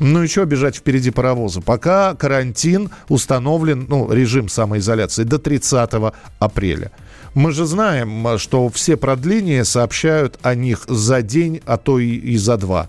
Ну 0.00 0.22
и 0.22 0.26
что 0.28 0.44
бежать 0.44 0.76
впереди 0.76 1.10
паровоза? 1.10 1.60
Пока 1.60 2.14
карантин 2.14 2.90
установлен, 3.08 3.86
ну, 3.88 4.12
режим 4.12 4.48
самоизоляции 4.48 5.24
до 5.24 5.38
30 5.38 5.90
апреля. 6.38 6.92
Мы 7.34 7.52
же 7.52 7.66
знаем, 7.66 8.38
что 8.38 8.68
все 8.68 8.96
продления 8.96 9.64
сообщают 9.64 10.38
о 10.42 10.54
них 10.54 10.84
за 10.88 11.22
день, 11.22 11.60
а 11.66 11.76
то 11.76 11.98
и, 11.98 12.14
и 12.14 12.36
за 12.36 12.56
два. 12.56 12.88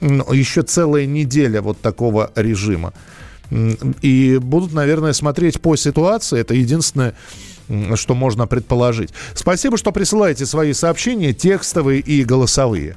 Еще 0.00 0.62
целая 0.62 1.06
неделя 1.06 1.62
вот 1.62 1.80
такого 1.80 2.30
режима. 2.34 2.92
И 4.02 4.38
будут, 4.40 4.72
наверное, 4.72 5.12
смотреть 5.12 5.60
по 5.60 5.76
ситуации. 5.76 6.40
Это 6.40 6.54
единственное, 6.54 7.14
что 7.94 8.14
можно 8.14 8.46
предположить. 8.46 9.10
Спасибо, 9.34 9.76
что 9.76 9.92
присылаете 9.92 10.46
свои 10.46 10.72
сообщения, 10.72 11.32
текстовые 11.32 12.00
и 12.00 12.24
голосовые. 12.24 12.96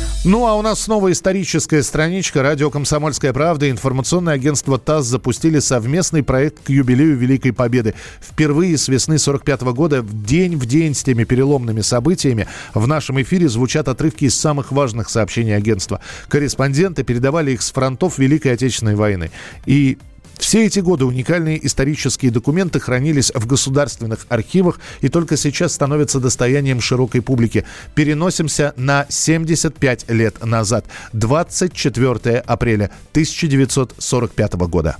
Ну, 0.23 0.45
а 0.45 0.53
у 0.53 0.61
нас 0.61 0.81
снова 0.81 1.11
историческая 1.11 1.81
страничка. 1.81 2.43
Радио 2.43 2.69
«Комсомольская 2.69 3.33
правда» 3.33 3.71
информационное 3.71 4.35
агентство 4.35 4.77
ТАСС 4.77 5.07
запустили 5.07 5.57
совместный 5.57 6.21
проект 6.21 6.63
к 6.63 6.69
юбилею 6.69 7.17
Великой 7.17 7.53
Победы. 7.53 7.95
Впервые 8.21 8.77
с 8.77 8.87
весны 8.87 9.17
45 9.17 9.61
года, 9.73 10.03
в 10.03 10.23
день 10.23 10.57
в 10.57 10.67
день 10.67 10.93
с 10.93 11.01
теми 11.01 11.23
переломными 11.23 11.81
событиями, 11.81 12.47
в 12.75 12.87
нашем 12.87 13.19
эфире 13.23 13.49
звучат 13.49 13.87
отрывки 13.87 14.25
из 14.25 14.39
самых 14.39 14.71
важных 14.71 15.09
сообщений 15.09 15.57
агентства. 15.57 16.01
Корреспонденты 16.27 17.03
передавали 17.03 17.53
их 17.53 17.63
с 17.63 17.71
фронтов 17.71 18.19
Великой 18.19 18.53
Отечественной 18.53 18.93
войны. 18.93 19.31
И 19.65 19.97
все 20.37 20.65
эти 20.65 20.79
годы 20.79 21.05
уникальные 21.05 21.65
исторические 21.65 22.31
документы 22.31 22.79
хранились 22.79 23.31
в 23.33 23.45
государственных 23.45 24.25
архивах 24.29 24.79
и 25.01 25.09
только 25.09 25.37
сейчас 25.37 25.73
становятся 25.73 26.19
достоянием 26.19 26.81
широкой 26.81 27.21
публики. 27.21 27.65
Переносимся 27.95 28.73
на 28.77 29.05
75 29.09 30.09
лет 30.09 30.43
назад, 30.43 30.85
24 31.13 32.39
апреля 32.39 32.91
1945 33.13 34.53
года. 34.53 34.97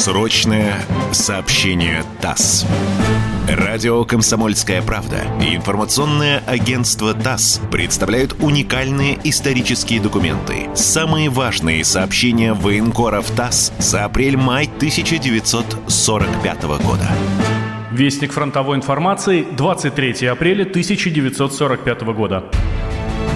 Срочное 0.00 0.80
сообщение 1.12 2.02
ТАСС. 2.22 2.64
Радио 3.46 4.02
«Комсомольская 4.06 4.80
правда» 4.80 5.26
и 5.42 5.54
информационное 5.54 6.42
агентство 6.46 7.12
ТАСС 7.12 7.60
представляют 7.70 8.34
уникальные 8.40 9.18
исторические 9.24 10.00
документы. 10.00 10.70
Самые 10.74 11.28
важные 11.28 11.84
сообщения 11.84 12.54
военкоров 12.54 13.30
ТАСС 13.32 13.74
за 13.78 14.06
апрель-май 14.06 14.70
1945 14.74 16.62
года. 16.62 17.10
Вестник 17.92 18.32
фронтовой 18.32 18.78
информации, 18.78 19.46
23 19.52 20.28
апреля 20.28 20.62
1945 20.62 22.02
года. 22.14 22.44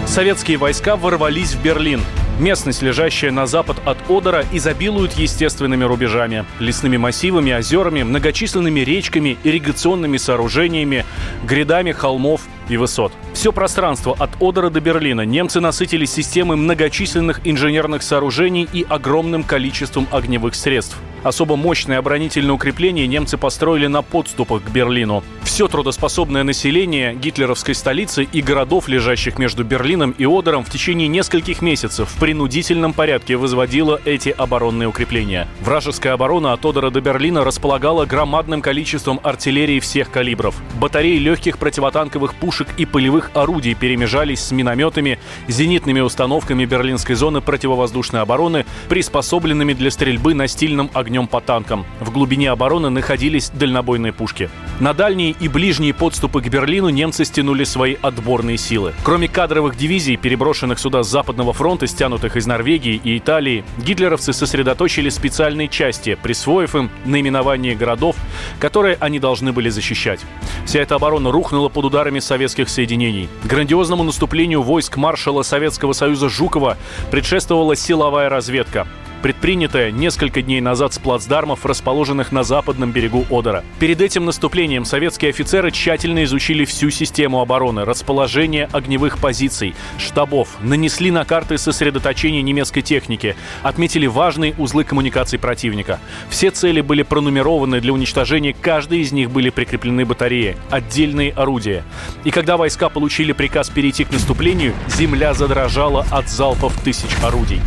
Советские 0.06 0.56
войска 0.56 0.96
ворвались 0.96 1.52
в 1.52 1.62
Берлин. 1.62 2.00
Местность, 2.38 2.82
лежащая 2.82 3.30
на 3.30 3.46
запад 3.46 3.76
от 3.84 3.96
Одера, 4.10 4.44
изобилует 4.50 5.12
естественными 5.12 5.84
рубежами, 5.84 6.44
лесными 6.58 6.96
массивами, 6.96 7.52
озерами, 7.52 8.02
многочисленными 8.02 8.80
речками, 8.80 9.38
ирригационными 9.44 10.16
сооружениями, 10.16 11.04
грядами 11.44 11.92
холмов 11.92 12.42
и 12.68 12.76
высот. 12.76 13.12
Все 13.34 13.52
пространство 13.52 14.16
от 14.18 14.30
Одера 14.42 14.68
до 14.68 14.80
Берлина 14.80 15.20
немцы 15.20 15.60
насытили 15.60 16.06
системой 16.06 16.56
многочисленных 16.56 17.40
инженерных 17.44 18.02
сооружений 18.02 18.68
и 18.72 18.84
огромным 18.88 19.44
количеством 19.44 20.08
огневых 20.10 20.56
средств. 20.56 20.96
Особо 21.24 21.56
мощное 21.56 21.98
оборонительное 21.98 22.54
укрепление 22.54 23.06
немцы 23.06 23.38
построили 23.38 23.86
на 23.86 24.02
подступах 24.02 24.62
к 24.62 24.68
Берлину. 24.68 25.24
Все 25.42 25.68
трудоспособное 25.68 26.42
население 26.42 27.14
гитлеровской 27.14 27.74
столицы 27.74 28.24
и 28.24 28.42
городов, 28.42 28.88
лежащих 28.88 29.38
между 29.38 29.64
Берлином 29.64 30.10
и 30.10 30.26
Одером, 30.26 30.64
в 30.64 30.70
течение 30.70 31.08
нескольких 31.08 31.62
месяцев 31.62 32.10
принудительном 32.24 32.94
порядке 32.94 33.36
возводило 33.36 34.00
эти 34.06 34.30
оборонные 34.30 34.88
укрепления. 34.88 35.46
Вражеская 35.60 36.14
оборона 36.14 36.54
от 36.54 36.64
Одера 36.64 36.88
до 36.88 37.02
Берлина 37.02 37.44
располагала 37.44 38.06
громадным 38.06 38.62
количеством 38.62 39.20
артиллерии 39.22 39.78
всех 39.78 40.10
калибров. 40.10 40.54
Батареи 40.80 41.18
легких 41.18 41.58
противотанковых 41.58 42.32
пушек 42.32 42.68
и 42.78 42.86
полевых 42.86 43.30
орудий 43.34 43.74
перемежались 43.74 44.40
с 44.40 44.52
минометами, 44.52 45.18
зенитными 45.48 46.00
установками 46.00 46.64
берлинской 46.64 47.14
зоны 47.14 47.42
противовоздушной 47.42 48.22
обороны, 48.22 48.64
приспособленными 48.88 49.74
для 49.74 49.90
стрельбы 49.90 50.32
настильным 50.32 50.90
огнем 50.94 51.26
по 51.26 51.42
танкам. 51.42 51.84
В 52.00 52.10
глубине 52.10 52.50
обороны 52.50 52.88
находились 52.88 53.50
дальнобойные 53.50 54.14
пушки. 54.14 54.48
На 54.80 54.94
дальние 54.94 55.32
и 55.38 55.46
ближние 55.46 55.92
подступы 55.92 56.40
к 56.40 56.48
Берлину 56.48 56.88
немцы 56.88 57.26
стянули 57.26 57.64
свои 57.64 57.96
отборные 58.00 58.56
силы. 58.56 58.94
Кроме 59.04 59.28
кадровых 59.28 59.76
дивизий, 59.76 60.16
переброшенных 60.16 60.78
сюда 60.78 61.02
с 61.02 61.10
Западного 61.10 61.52
фронта, 61.52 61.86
стянутых 61.86 62.13
из 62.36 62.46
Норвегии 62.46 63.00
и 63.02 63.18
Италии, 63.18 63.64
гитлеровцы 63.78 64.32
сосредоточили 64.32 65.08
специальные 65.08 65.68
части, 65.68 66.16
присвоив 66.20 66.74
им 66.74 66.90
наименование 67.04 67.74
городов, 67.74 68.16
которые 68.58 68.96
они 69.00 69.18
должны 69.18 69.52
были 69.52 69.68
защищать. 69.68 70.20
Вся 70.66 70.80
эта 70.80 70.94
оборона 70.94 71.30
рухнула 71.30 71.68
под 71.68 71.86
ударами 71.86 72.18
советских 72.18 72.68
соединений. 72.68 73.28
Грандиозному 73.44 74.04
наступлению 74.04 74.62
войск 74.62 74.96
маршала 74.96 75.42
Советского 75.42 75.92
Союза 75.92 76.28
Жукова 76.28 76.76
предшествовала 77.10 77.76
силовая 77.76 78.28
разведка 78.28 78.86
предпринятое 79.24 79.90
несколько 79.90 80.42
дней 80.42 80.60
назад 80.60 80.92
с 80.92 80.98
плацдармов, 80.98 81.64
расположенных 81.64 82.30
на 82.30 82.42
западном 82.42 82.92
берегу 82.92 83.24
Одера. 83.30 83.64
Перед 83.78 84.02
этим 84.02 84.26
наступлением 84.26 84.84
советские 84.84 85.30
офицеры 85.30 85.70
тщательно 85.70 86.24
изучили 86.24 86.66
всю 86.66 86.90
систему 86.90 87.40
обороны, 87.40 87.86
расположение 87.86 88.68
огневых 88.70 89.16
позиций, 89.16 89.74
штабов, 89.96 90.58
нанесли 90.60 91.10
на 91.10 91.24
карты 91.24 91.56
сосредоточения 91.56 92.42
немецкой 92.42 92.82
техники, 92.82 93.34
отметили 93.62 94.06
важные 94.06 94.52
узлы 94.58 94.84
коммуникаций 94.84 95.38
противника. 95.38 96.00
Все 96.28 96.50
цели 96.50 96.82
были 96.82 97.02
пронумерованы 97.02 97.80
для 97.80 97.94
уничтожения, 97.94 98.52
каждой 98.52 98.98
из 98.98 99.12
них 99.12 99.30
были 99.30 99.48
прикреплены 99.48 100.04
батареи, 100.04 100.54
отдельные 100.68 101.32
орудия. 101.32 101.82
И 102.24 102.30
когда 102.30 102.58
войска 102.58 102.90
получили 102.90 103.32
приказ 103.32 103.70
перейти 103.70 104.04
к 104.04 104.10
наступлению, 104.10 104.74
земля 104.86 105.32
задрожала 105.32 106.06
от 106.10 106.28
залпов 106.28 106.78
тысяч 106.82 107.08
орудий. 107.22 107.62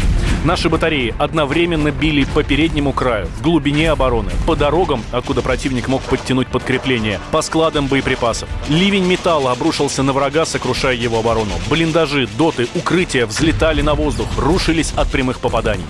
Наши 0.48 0.70
батареи 0.70 1.14
одновременно 1.20 1.92
били 1.92 2.24
по 2.24 2.42
переднему 2.42 2.94
краю, 2.94 3.28
в 3.38 3.42
глубине 3.42 3.92
обороны, 3.92 4.32
по 4.46 4.56
дорогам, 4.56 5.04
откуда 5.12 5.42
противник 5.42 5.90
мог 5.90 6.02
подтянуть 6.04 6.48
подкрепление, 6.48 7.20
по 7.34 7.42
складам 7.42 7.88
боеприпасов. 7.88 8.48
Ливень 8.70 9.06
металла 9.06 9.52
обрушился 9.52 10.04
на 10.04 10.14
врага, 10.14 10.46
сокрушая 10.46 10.96
его 10.96 11.20
оборону. 11.20 11.52
Блиндажи, 11.70 12.30
доты, 12.38 12.70
укрытия 12.76 13.26
взлетали 13.26 13.82
на 13.82 13.94
воздух, 13.94 14.28
рушились 14.38 14.94
от 14.96 15.12
прямых 15.12 15.42
попаданий. 15.42 15.84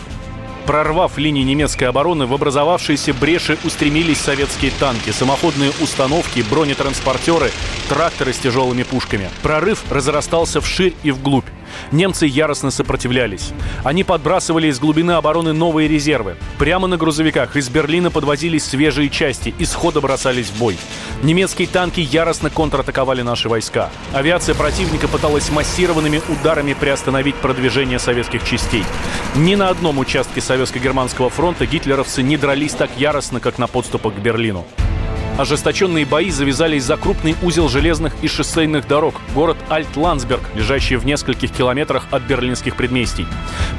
Прорвав 0.65 1.19
линии 1.19 1.43
немецкой 1.43 1.83
обороны, 1.83 2.25
в 2.25 2.33
образовавшиеся 2.33 3.13
бреши 3.13 3.59
устремились 3.63 4.17
советские 4.17 4.71
танки, 4.79 5.11
самоходные 5.11 5.71
установки, 5.81 6.43
бронетранспортеры, 6.49 7.51
тракторы 7.89 8.33
с 8.33 8.39
тяжелыми 8.39 8.81
пушками. 8.81 9.29
Прорыв 9.43 9.83
разрастался 9.91 10.61
вширь 10.61 10.95
и 11.03 11.11
вглубь. 11.11 11.45
Немцы 11.91 12.25
яростно 12.25 12.71
сопротивлялись. 12.71 13.51
Они 13.83 14.03
подбрасывали 14.03 14.67
из 14.67 14.79
глубины 14.79 15.11
обороны 15.11 15.53
новые 15.53 15.87
резервы. 15.87 16.35
Прямо 16.57 16.87
на 16.87 16.97
грузовиках 16.97 17.55
из 17.55 17.69
Берлина 17.69 18.11
подвозились 18.11 18.65
свежие 18.65 19.09
части 19.09 19.53
и 19.57 19.65
схода 19.65 20.01
бросались 20.01 20.47
в 20.47 20.57
бой. 20.57 20.77
Немецкие 21.23 21.67
танки 21.67 21.99
яростно 21.99 22.49
контратаковали 22.49 23.21
наши 23.21 23.49
войска. 23.49 23.89
Авиация 24.13 24.55
противника 24.55 25.07
пыталась 25.07 25.49
массированными 25.49 26.21
ударами 26.29 26.73
приостановить 26.73 27.35
продвижение 27.35 27.99
советских 27.99 28.43
частей. 28.43 28.83
Ни 29.35 29.55
на 29.55 29.69
одном 29.69 29.99
участке 29.99 30.41
Советско-Германского 30.41 31.29
фронта 31.29 31.65
гитлеровцы 31.65 32.21
не 32.23 32.37
дрались 32.37 32.73
так 32.73 32.89
яростно, 32.97 33.39
как 33.39 33.57
на 33.57 33.67
подступах 33.67 34.15
к 34.15 34.19
Берлину. 34.19 34.65
Ожесточенные 35.37 36.03
бои 36.03 36.31
завязались 36.31 36.83
за 36.83 36.97
крупный 36.97 37.35
узел 37.43 37.69
железных 37.69 38.15
и 38.23 38.27
шоссейных 38.27 38.87
дорог, 38.87 39.21
город 39.35 39.57
Альт-Ландсберг, 39.69 40.41
лежащий 40.55 40.95
в 40.95 41.05
нескольких 41.05 41.51
километрах 41.51 42.07
от 42.09 42.23
берлинских 42.23 42.75
предместий. 42.75 43.27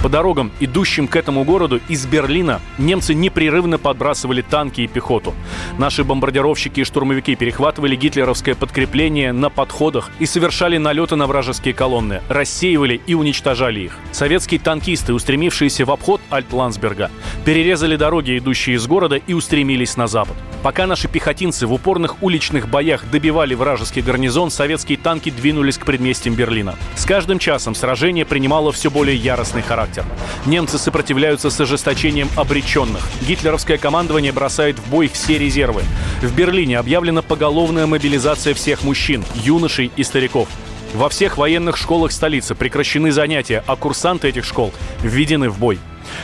По 0.01 0.09
дорогам, 0.09 0.53
идущим 0.61 1.09
к 1.09 1.17
этому 1.17 1.43
городу 1.43 1.81
из 1.89 2.07
Берлина, 2.07 2.61
немцы 2.79 3.13
непрерывно 3.13 3.77
подбрасывали 3.77 4.41
танки 4.41 4.83
и 4.83 4.87
пехоту. 4.87 5.35
Наши 5.79 6.05
бомбардировщики 6.05 6.81
и 6.81 6.85
штурмовики 6.85 7.35
перехватывали 7.35 7.97
гитлеровское 7.97 8.55
подкрепление 8.55 9.33
на 9.33 9.51
подходах 9.51 10.11
и 10.21 10.27
совершали 10.27 10.77
налеты 10.77 11.17
на 11.17 11.27
вражеские 11.27 11.75
колонны, 11.75 12.23
рассеивали 12.29 13.01
и 13.05 13.15
уничтожали 13.15 13.81
их. 13.81 13.99
Советские 14.13 14.61
танкисты, 14.61 15.13
устремившиеся 15.13 15.85
в 15.85 15.91
обход 15.91 16.21
Альт-Ландсберга, 16.31 17.11
перерезали 17.45 17.97
дороги, 17.97 18.39
идущие 18.39 18.77
из 18.77 18.87
города, 18.87 19.17
и 19.17 19.33
устремились 19.33 19.97
на 19.97 20.07
запад. 20.07 20.37
Пока 20.63 20.87
наши 20.87 21.09
пехотинцы 21.09 21.48
в 21.51 21.73
упорных 21.73 22.23
уличных 22.23 22.69
боях 22.69 23.11
добивали 23.11 23.55
вражеский 23.55 24.03
гарнизон, 24.03 24.51
советские 24.51 24.99
танки 24.99 25.31
двинулись 25.31 25.79
к 25.79 25.85
предместьям 25.85 26.35
Берлина. 26.35 26.77
С 26.97 27.05
каждым 27.05 27.39
часом 27.39 27.75
сражение 27.75 28.25
принимало 28.25 28.73
все 28.73 28.91
более 28.91 29.17
яростный 29.17 29.63
характер. 29.63 30.05
Немцы 30.47 30.79
сопротивляются 30.79 31.51
с 31.51 31.61
ожесточением 31.61 32.29
обреченных. 32.37 33.03
Гитлеровское 33.27 33.79
командование 33.79 34.33
бросает 34.33 34.79
в 34.79 34.91
бой 34.91 35.09
все 35.09 35.39
резервы. 35.39 35.83
В 36.23 36.35
Берлине 36.35 36.79
объявлена 36.79 37.23
поголовная 37.23 37.87
мобилизация 37.87 38.55
всех 38.55 38.83
мужчин, 38.83 39.25
юношей 39.35 39.91
и 39.97 40.05
стариков. 40.05 40.49
Во 40.95 41.09
всех 41.09 41.37
военных 41.37 41.77
школах 41.77 42.13
столицы 42.13 42.55
прекращены 42.55 43.13
занятия, 43.13 43.63
а 43.67 43.77
курсанты 43.77 44.29
этих 44.29 44.45
школ 44.45 44.73
введены 45.03 45.51
в 45.51 45.59
бой. 45.59 45.79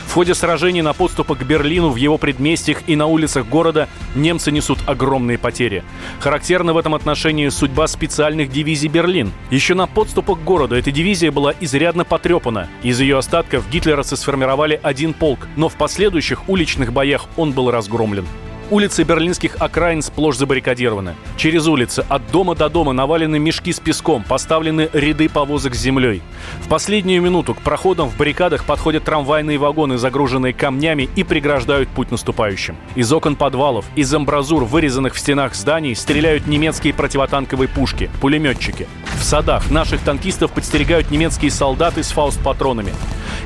В 0.07 0.13
ходе 0.15 0.35
сражений 0.35 0.83
на 0.83 0.93
подступах 0.93 1.39
к 1.39 1.43
Берлину, 1.43 1.91
в 1.91 1.97
его 1.97 2.19
предместьях 2.19 2.83
и 2.87 2.97
на 2.97 3.07
улицах 3.07 3.47
города 3.47 3.89
немцы 4.15 4.51
несут 4.51 4.79
огромные 4.87 5.39
потери. 5.39 5.83
Характерна 6.21 6.73
в 6.73 6.79
этом 6.79 6.95
отношении 6.95 7.49
судьба 7.49 7.87
специальных 7.87 8.51
дивизий 8.51 8.89
«Берлин». 8.89 9.33
Еще 9.51 9.75
на 9.75 9.87
подступах 9.87 10.39
к 10.39 10.45
городу 10.45 10.77
эта 10.77 10.91
дивизия 10.91 11.31
была 11.31 11.53
изрядно 11.61 12.05
потрепана. 12.05 12.69
Из 12.83 13.01
ее 13.01 13.19
остатков 13.19 13.69
гитлеровцы 13.71 14.17
сформировали 14.17 14.79
один 14.83 15.15
полк, 15.15 15.49
но 15.57 15.69
в 15.69 15.75
последующих 15.75 16.49
уличных 16.49 16.93
боях 16.93 17.27
он 17.37 17.53
был 17.53 17.71
разгромлен. 17.71 18.27
Улицы 18.75 19.05
берлинских 19.05 19.55
окраин 19.61 20.03
сплошь 20.03 20.37
забаррикадированы. 20.37 21.15
Через 21.37 21.69
улицы 21.69 22.05
от 22.09 22.29
дома 22.33 22.57
до 22.57 22.69
дома 22.69 22.93
навалены 22.93 23.39
мешки 23.39 23.73
с 23.73 23.79
песком, 23.79 24.25
поставлены 24.25 24.91
ряды 24.93 25.29
повозок 25.29 25.77
с 25.77 25.79
землей. 25.79 26.23
В 26.61 26.67
последнюю 26.67 27.23
минуту 27.23 27.55
к 27.55 27.59
проходам 27.59 28.09
в 28.09 28.17
баррикадах 28.17 28.65
подходят 28.65 29.05
трамвайные 29.05 29.59
вагоны, 29.59 29.97
загруженные 29.97 30.55
камнями, 30.55 31.09
и 31.15 31.23
преграждают 31.23 31.89
путь 31.89 32.11
наступающим. 32.11 32.77
Из 32.97 33.13
окон 33.13 33.37
подвалов, 33.37 33.85
из 33.95 34.13
амбразур, 34.13 34.65
вырезанных 34.65 35.15
в 35.15 35.21
стенах 35.21 35.55
зданий, 35.55 35.95
стреляют 35.95 36.49
немецкие 36.49 36.95
противотанковые 36.95 37.69
пушки, 37.69 38.11
пулеметчики. 38.21 38.89
В 39.21 39.23
садах 39.23 39.71
наших 39.71 40.01
танкистов 40.01 40.51
подстерегают 40.51 41.13
немецкие 41.13 41.53
солдаты 41.53 42.03
с 42.03 42.11
фауст-патронами. 42.11 42.93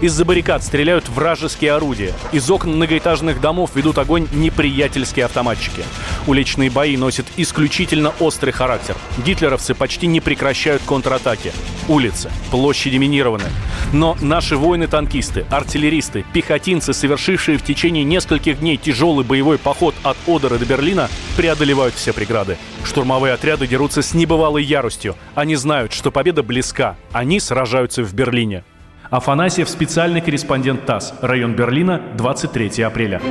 Из-за 0.01 0.25
баррикад 0.25 0.63
стреляют 0.65 1.09
вражеские 1.09 1.73
орудия. 1.73 2.13
Из 2.33 2.49
окон 2.51 2.77
многоэтажных 2.77 3.41
домов 3.41 3.73
ведут 3.75 3.99
огонь 3.99 4.27
неприятельские 4.33 5.18
автоматчики. 5.21 5.85
Уличные 6.27 6.71
бои 6.71 6.97
носят 6.97 7.27
исключительно 7.37 8.13
острый 8.21 8.51
характер. 8.51 8.97
Гитлеровцы 9.25 9.75
почти 9.75 10.07
не 10.07 10.21
прекращают 10.21 10.83
контратаки. 10.83 11.53
Улицы, 11.89 12.31
площади 12.51 12.97
минированы. 12.97 13.45
Но 13.93 14.17
наши 14.21 14.57
воины-танкисты, 14.57 15.47
артиллеристы, 15.51 16.25
пехотинцы, 16.33 16.93
совершившие 16.93 17.59
в 17.59 17.63
течение 17.63 18.05
нескольких 18.05 18.61
дней 18.61 18.77
тяжелый 18.77 19.25
боевой 19.25 19.59
поход 19.59 19.95
от 20.03 20.17
Одера 20.27 20.59
до 20.59 20.65
Берлина, 20.65 21.09
преодолевают 21.37 21.95
все 21.95 22.13
преграды. 22.13 22.59
Штурмовые 22.85 23.35
отряды 23.35 23.67
дерутся 23.67 24.03
с 24.03 24.15
небывалой 24.15 24.63
яростью. 24.63 25.17
Они 25.35 25.57
знают, 25.57 25.93
что 25.93 26.11
победа 26.11 26.43
близка. 26.43 26.97
Они 27.13 27.41
сражаются 27.41 28.03
в 28.03 28.13
Берлине. 28.15 28.65
Афанасьев, 29.11 29.69
специальный 29.69 30.21
корреспондент 30.21 30.85
ТАСС, 30.85 31.15
район 31.23 31.55
Берлина, 31.55 32.03
23 32.17 32.83
апреля. 32.83 33.23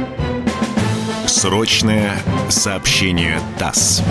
Срочное 1.28 2.18
сообщение 2.48 3.42
ТАСС. 3.60 4.02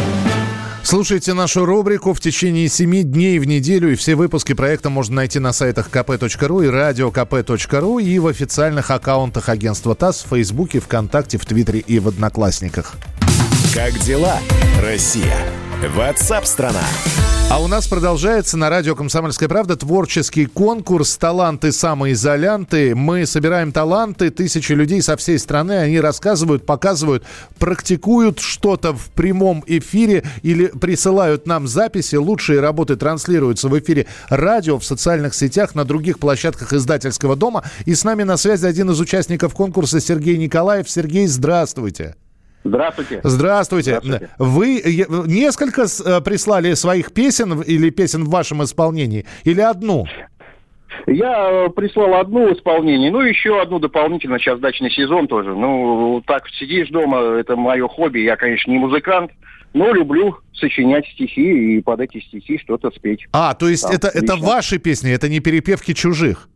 Слушайте 0.83 1.33
нашу 1.33 1.64
рубрику 1.64 2.12
в 2.12 2.20
течение 2.20 2.68
семи 2.68 3.02
дней 3.02 3.38
в 3.38 3.46
неделю, 3.46 3.90
и 3.90 3.94
все 3.96 4.14
выпуски 4.14 4.52
проекта 4.52 4.90
можно 4.90 5.16
найти 5.16 5.38
на 5.38 5.55
сайтах 5.55 5.88
kp.ru 5.90 6.66
и 6.66 6.68
радиокп.ру 6.68 7.98
и 7.98 8.18
в 8.18 8.26
официальных 8.26 8.90
аккаунтах 8.90 9.48
агентства 9.48 9.94
ТАСС 9.94 10.24
в 10.24 10.29
Фейсбуке, 10.29 10.79
ВКонтакте, 10.79 11.38
в 11.38 11.46
Твиттере 11.46 11.81
и 11.81 11.98
в 11.98 12.09
Одноклассниках. 12.09 12.94
Как 13.74 13.98
дела, 14.00 14.38
Россия? 14.83 15.37
Ватсап-страна! 15.82 16.80
А 17.50 17.62
у 17.62 17.68
нас 17.68 17.86
продолжается 17.86 18.56
на 18.56 18.70
радио 18.70 18.96
«Комсомольская 18.96 19.48
правда» 19.48 19.76
творческий 19.76 20.46
конкурс 20.46 21.16
«Таланты 21.18 21.70
самоизолянты». 21.70 22.94
Мы 22.94 23.26
собираем 23.26 23.72
таланты, 23.72 24.30
тысячи 24.30 24.72
людей 24.72 25.02
со 25.02 25.16
всей 25.18 25.38
страны. 25.38 25.72
Они 25.72 26.00
рассказывают, 26.00 26.64
показывают, 26.64 27.24
практикуют 27.58 28.40
что-то 28.40 28.94
в 28.94 29.10
прямом 29.10 29.62
эфире 29.66 30.24
или 30.42 30.66
присылают 30.66 31.46
нам 31.46 31.68
записи. 31.68 32.16
Лучшие 32.16 32.60
работы 32.60 32.96
транслируются 32.96 33.68
в 33.68 33.78
эфире 33.78 34.06
радио, 34.30 34.78
в 34.78 34.84
социальных 34.84 35.34
сетях, 35.34 35.74
на 35.74 35.84
других 35.84 36.18
площадках 36.18 36.72
издательского 36.72 37.36
дома. 37.36 37.64
И 37.84 37.94
с 37.94 38.02
нами 38.02 38.22
на 38.22 38.38
связи 38.38 38.64
один 38.64 38.90
из 38.90 38.98
участников 38.98 39.52
конкурса 39.52 40.00
Сергей 40.00 40.38
Николаев. 40.38 40.88
Сергей, 40.88 41.26
здравствуйте. 41.26 42.16
Здравствуйте. 42.66 43.20
Здравствуйте. 43.22 44.00
Здравствуйте. 44.02 44.31
Вы 44.38 44.83
несколько 45.26 45.83
э, 45.83 46.20
прислали 46.20 46.74
своих 46.74 47.12
песен 47.12 47.61
или 47.62 47.90
песен 47.90 48.24
в 48.24 48.31
вашем 48.31 48.62
исполнении? 48.62 49.24
Или 49.44 49.61
одну? 49.61 50.07
Я 51.07 51.66
э, 51.66 51.68
прислал 51.70 52.14
одну 52.14 52.48
в 52.48 52.57
исполнении, 52.57 53.11
ну, 53.11 53.20
еще 53.20 53.61
одну 53.61 53.79
дополнительно, 53.79 54.38
сейчас 54.38 54.59
дачный 54.59 54.90
сезон 54.90 55.29
тоже. 55.29 55.55
Ну, 55.55 56.22
так 56.26 56.48
сидишь 56.48 56.88
дома, 56.88 57.20
это 57.38 57.55
мое 57.57 57.87
хобби. 57.87 58.20
Я, 58.20 58.37
конечно, 58.37 58.70
не 58.70 58.79
музыкант, 58.79 59.31
но 59.72 59.92
люблю 59.92 60.37
сочинять 60.55 61.07
стихи 61.07 61.76
и 61.76 61.83
под 61.83 62.00
эти 62.00 62.20
стихи 62.20 62.59
что-то 62.59 62.90
спеть. 62.90 63.26
А, 63.33 63.55
то 63.55 63.68
есть 63.68 63.88
это, 63.88 64.09
это 64.09 64.37
ваши 64.37 64.79
песни, 64.79 65.12
это 65.12 65.29
не 65.29 65.40
перепевки 65.40 65.94
чужих? 65.94 66.48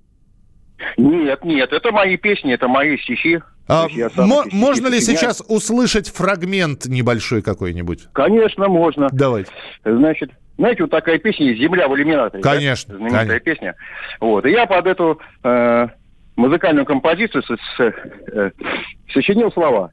Нет, 0.96 1.44
нет, 1.44 1.72
это 1.72 1.92
мои 1.92 2.16
песни, 2.16 2.54
это 2.54 2.66
мои 2.66 2.96
стихи. 2.98 3.40
А, 3.70 3.86
мо- 4.16 4.44
можно 4.50 4.88
ли 4.88 5.00
сейчас 5.00 5.42
услышать 5.46 6.08
фрагмент 6.08 6.86
небольшой 6.86 7.40
какой-нибудь? 7.40 8.08
Конечно, 8.12 8.68
можно. 8.68 9.08
Давайте. 9.12 9.50
Значит, 9.84 10.30
знаете, 10.58 10.82
вот 10.82 10.90
такая 10.90 11.18
песня 11.18 11.54
«Земля 11.54 11.88
в 11.88 11.94
иллюминаторе». 11.94 12.42
Конечно. 12.42 12.94
Да? 12.94 12.98
Знаменитая 12.98 13.26
конечно. 13.26 13.44
песня. 13.44 13.74
Вот. 14.20 14.44
И 14.44 14.50
я 14.50 14.66
под 14.66 14.86
эту 14.86 15.20
э, 15.44 15.86
музыкальную 16.36 16.84
композицию 16.84 17.42
с, 17.44 17.46
с, 17.46 17.80
э, 17.80 18.50
сочинил 19.12 19.52
слова. 19.52 19.90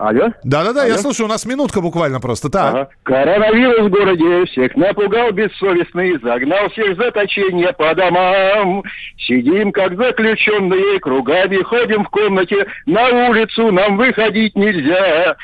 Алло? 0.00 0.32
Да-да-да, 0.44 0.86
я 0.86 0.96
слушаю, 0.96 1.26
у 1.26 1.28
нас 1.28 1.44
минутка 1.44 1.82
буквально 1.82 2.20
просто. 2.20 2.48
Так. 2.48 2.74
Ага. 2.74 2.88
Коронавирус 3.02 3.86
в 3.86 3.90
городе 3.90 4.46
всех 4.46 4.74
напугал 4.74 5.30
бессовестный, 5.30 6.18
загнал 6.22 6.70
всех 6.70 6.96
в 6.96 7.02
заточение 7.02 7.70
по 7.74 7.94
домам. 7.94 8.82
Сидим, 9.18 9.72
как 9.72 9.98
заключенные, 9.98 10.98
кругами 11.00 11.62
ходим 11.62 12.04
в 12.04 12.08
комнате, 12.08 12.66
на 12.86 13.28
улицу 13.28 13.70
нам 13.72 13.98
выходить 13.98 14.56
нельзя. 14.56 15.36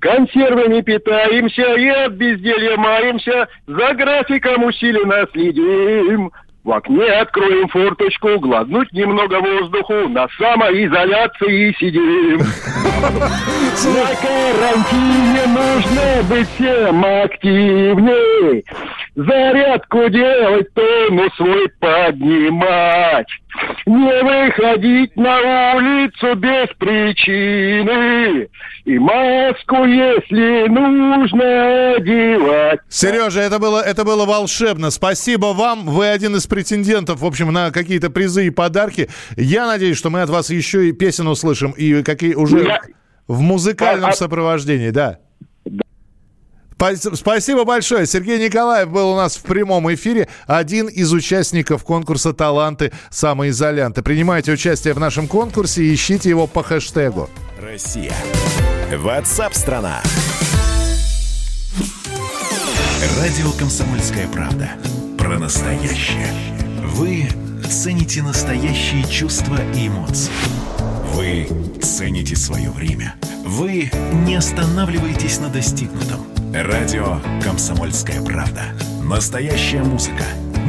Консервами 0.00 0.80
питаемся 0.80 1.74
и 1.74 1.88
от 1.88 2.12
безделья 2.12 2.78
маемся, 2.78 3.46
за 3.66 3.92
графиком 3.92 4.64
усиленно 4.64 5.26
следим. 5.32 6.32
В 6.64 6.70
окне 6.70 7.04
откроем 7.04 7.66
форточку, 7.68 8.38
глотнуть 8.38 8.92
немного 8.92 9.40
воздуху, 9.40 10.08
на 10.08 10.28
самоизоляции 10.38 11.74
сидим. 11.76 12.38
На 12.38 14.06
карантине 14.22 15.42
нужно 15.48 16.22
быть 16.28 16.48
всем 16.50 17.04
активней. 17.04 18.64
зарядку 19.16 20.08
делать, 20.08 20.72
тонус 20.74 21.34
свой 21.36 21.68
поднимать. 21.80 23.26
Не 23.84 24.22
выходить 24.22 25.14
на 25.16 25.74
улицу 25.74 26.34
без 26.36 26.68
причины. 26.78 28.48
И 28.84 28.98
маску, 28.98 29.84
если 29.84 30.68
нужно, 30.68 31.94
одевать. 31.96 32.80
Сережа, 32.88 33.40
это 33.40 33.58
было, 33.58 33.80
это 33.80 34.04
было 34.04 34.24
волшебно. 34.24 34.90
Спасибо 34.90 35.52
вам. 35.52 35.86
Вы 35.86 36.08
один 36.08 36.36
из 36.36 36.46
претендентов, 36.52 37.20
в 37.20 37.24
общем, 37.24 37.50
на 37.50 37.70
какие-то 37.70 38.10
призы 38.10 38.46
и 38.46 38.50
подарки. 38.50 39.08
Я 39.36 39.66
надеюсь, 39.66 39.96
что 39.96 40.10
мы 40.10 40.20
от 40.20 40.28
вас 40.28 40.50
еще 40.50 40.86
и 40.86 40.92
песен 40.92 41.26
услышим, 41.26 41.70
и 41.70 42.02
какие 42.02 42.34
уже 42.34 42.64
Я- 42.64 42.80
в 43.26 43.40
музыкальном 43.40 44.10
А- 44.10 44.12
а- 44.12 44.16
сопровождении, 44.16 44.90
да. 44.90 45.16
Спа- 46.78 47.14
Спасибо 47.16 47.64
большое. 47.64 48.04
Сергей 48.06 48.38
Николаев 48.44 48.90
был 48.90 49.12
у 49.12 49.16
нас 49.16 49.36
в 49.36 49.42
прямом 49.44 49.94
эфире. 49.94 50.28
Один 50.46 50.88
из 50.88 51.10
участников 51.14 51.84
конкурса 51.84 52.34
«Таланты 52.34 52.92
самоизолянты». 53.08 54.02
Принимайте 54.02 54.52
участие 54.52 54.92
в 54.92 54.98
нашем 54.98 55.28
конкурсе 55.28 55.84
и 55.84 55.94
ищите 55.94 56.28
его 56.28 56.46
по 56.46 56.62
хэштегу. 56.62 57.30
Россия. 57.62 58.12
Ватсап-страна! 58.94 60.02
Радио 63.18 63.50
«Комсомольская 63.52 64.28
правда». 64.28 64.70
Про 65.32 65.38
настоящее. 65.38 66.26
Вы 66.84 67.26
цените 67.66 68.22
настоящие 68.22 69.02
чувства 69.04 69.56
и 69.74 69.88
эмоции. 69.88 70.30
Вы 71.14 71.48
цените 71.80 72.36
свое 72.36 72.68
время. 72.70 73.14
Вы 73.42 73.90
не 74.26 74.34
останавливаетесь 74.34 75.40
на 75.40 75.48
достигнутом. 75.48 76.26
Радио 76.52 77.18
«Комсомольская 77.42 78.20
правда». 78.20 78.74
Настоящая 79.02 79.82
музыка. 79.82 80.24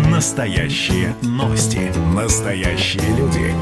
Настоящие 0.09 1.13
новости. 1.21 1.91
Настоящие 2.15 3.17
люди. 3.17 3.53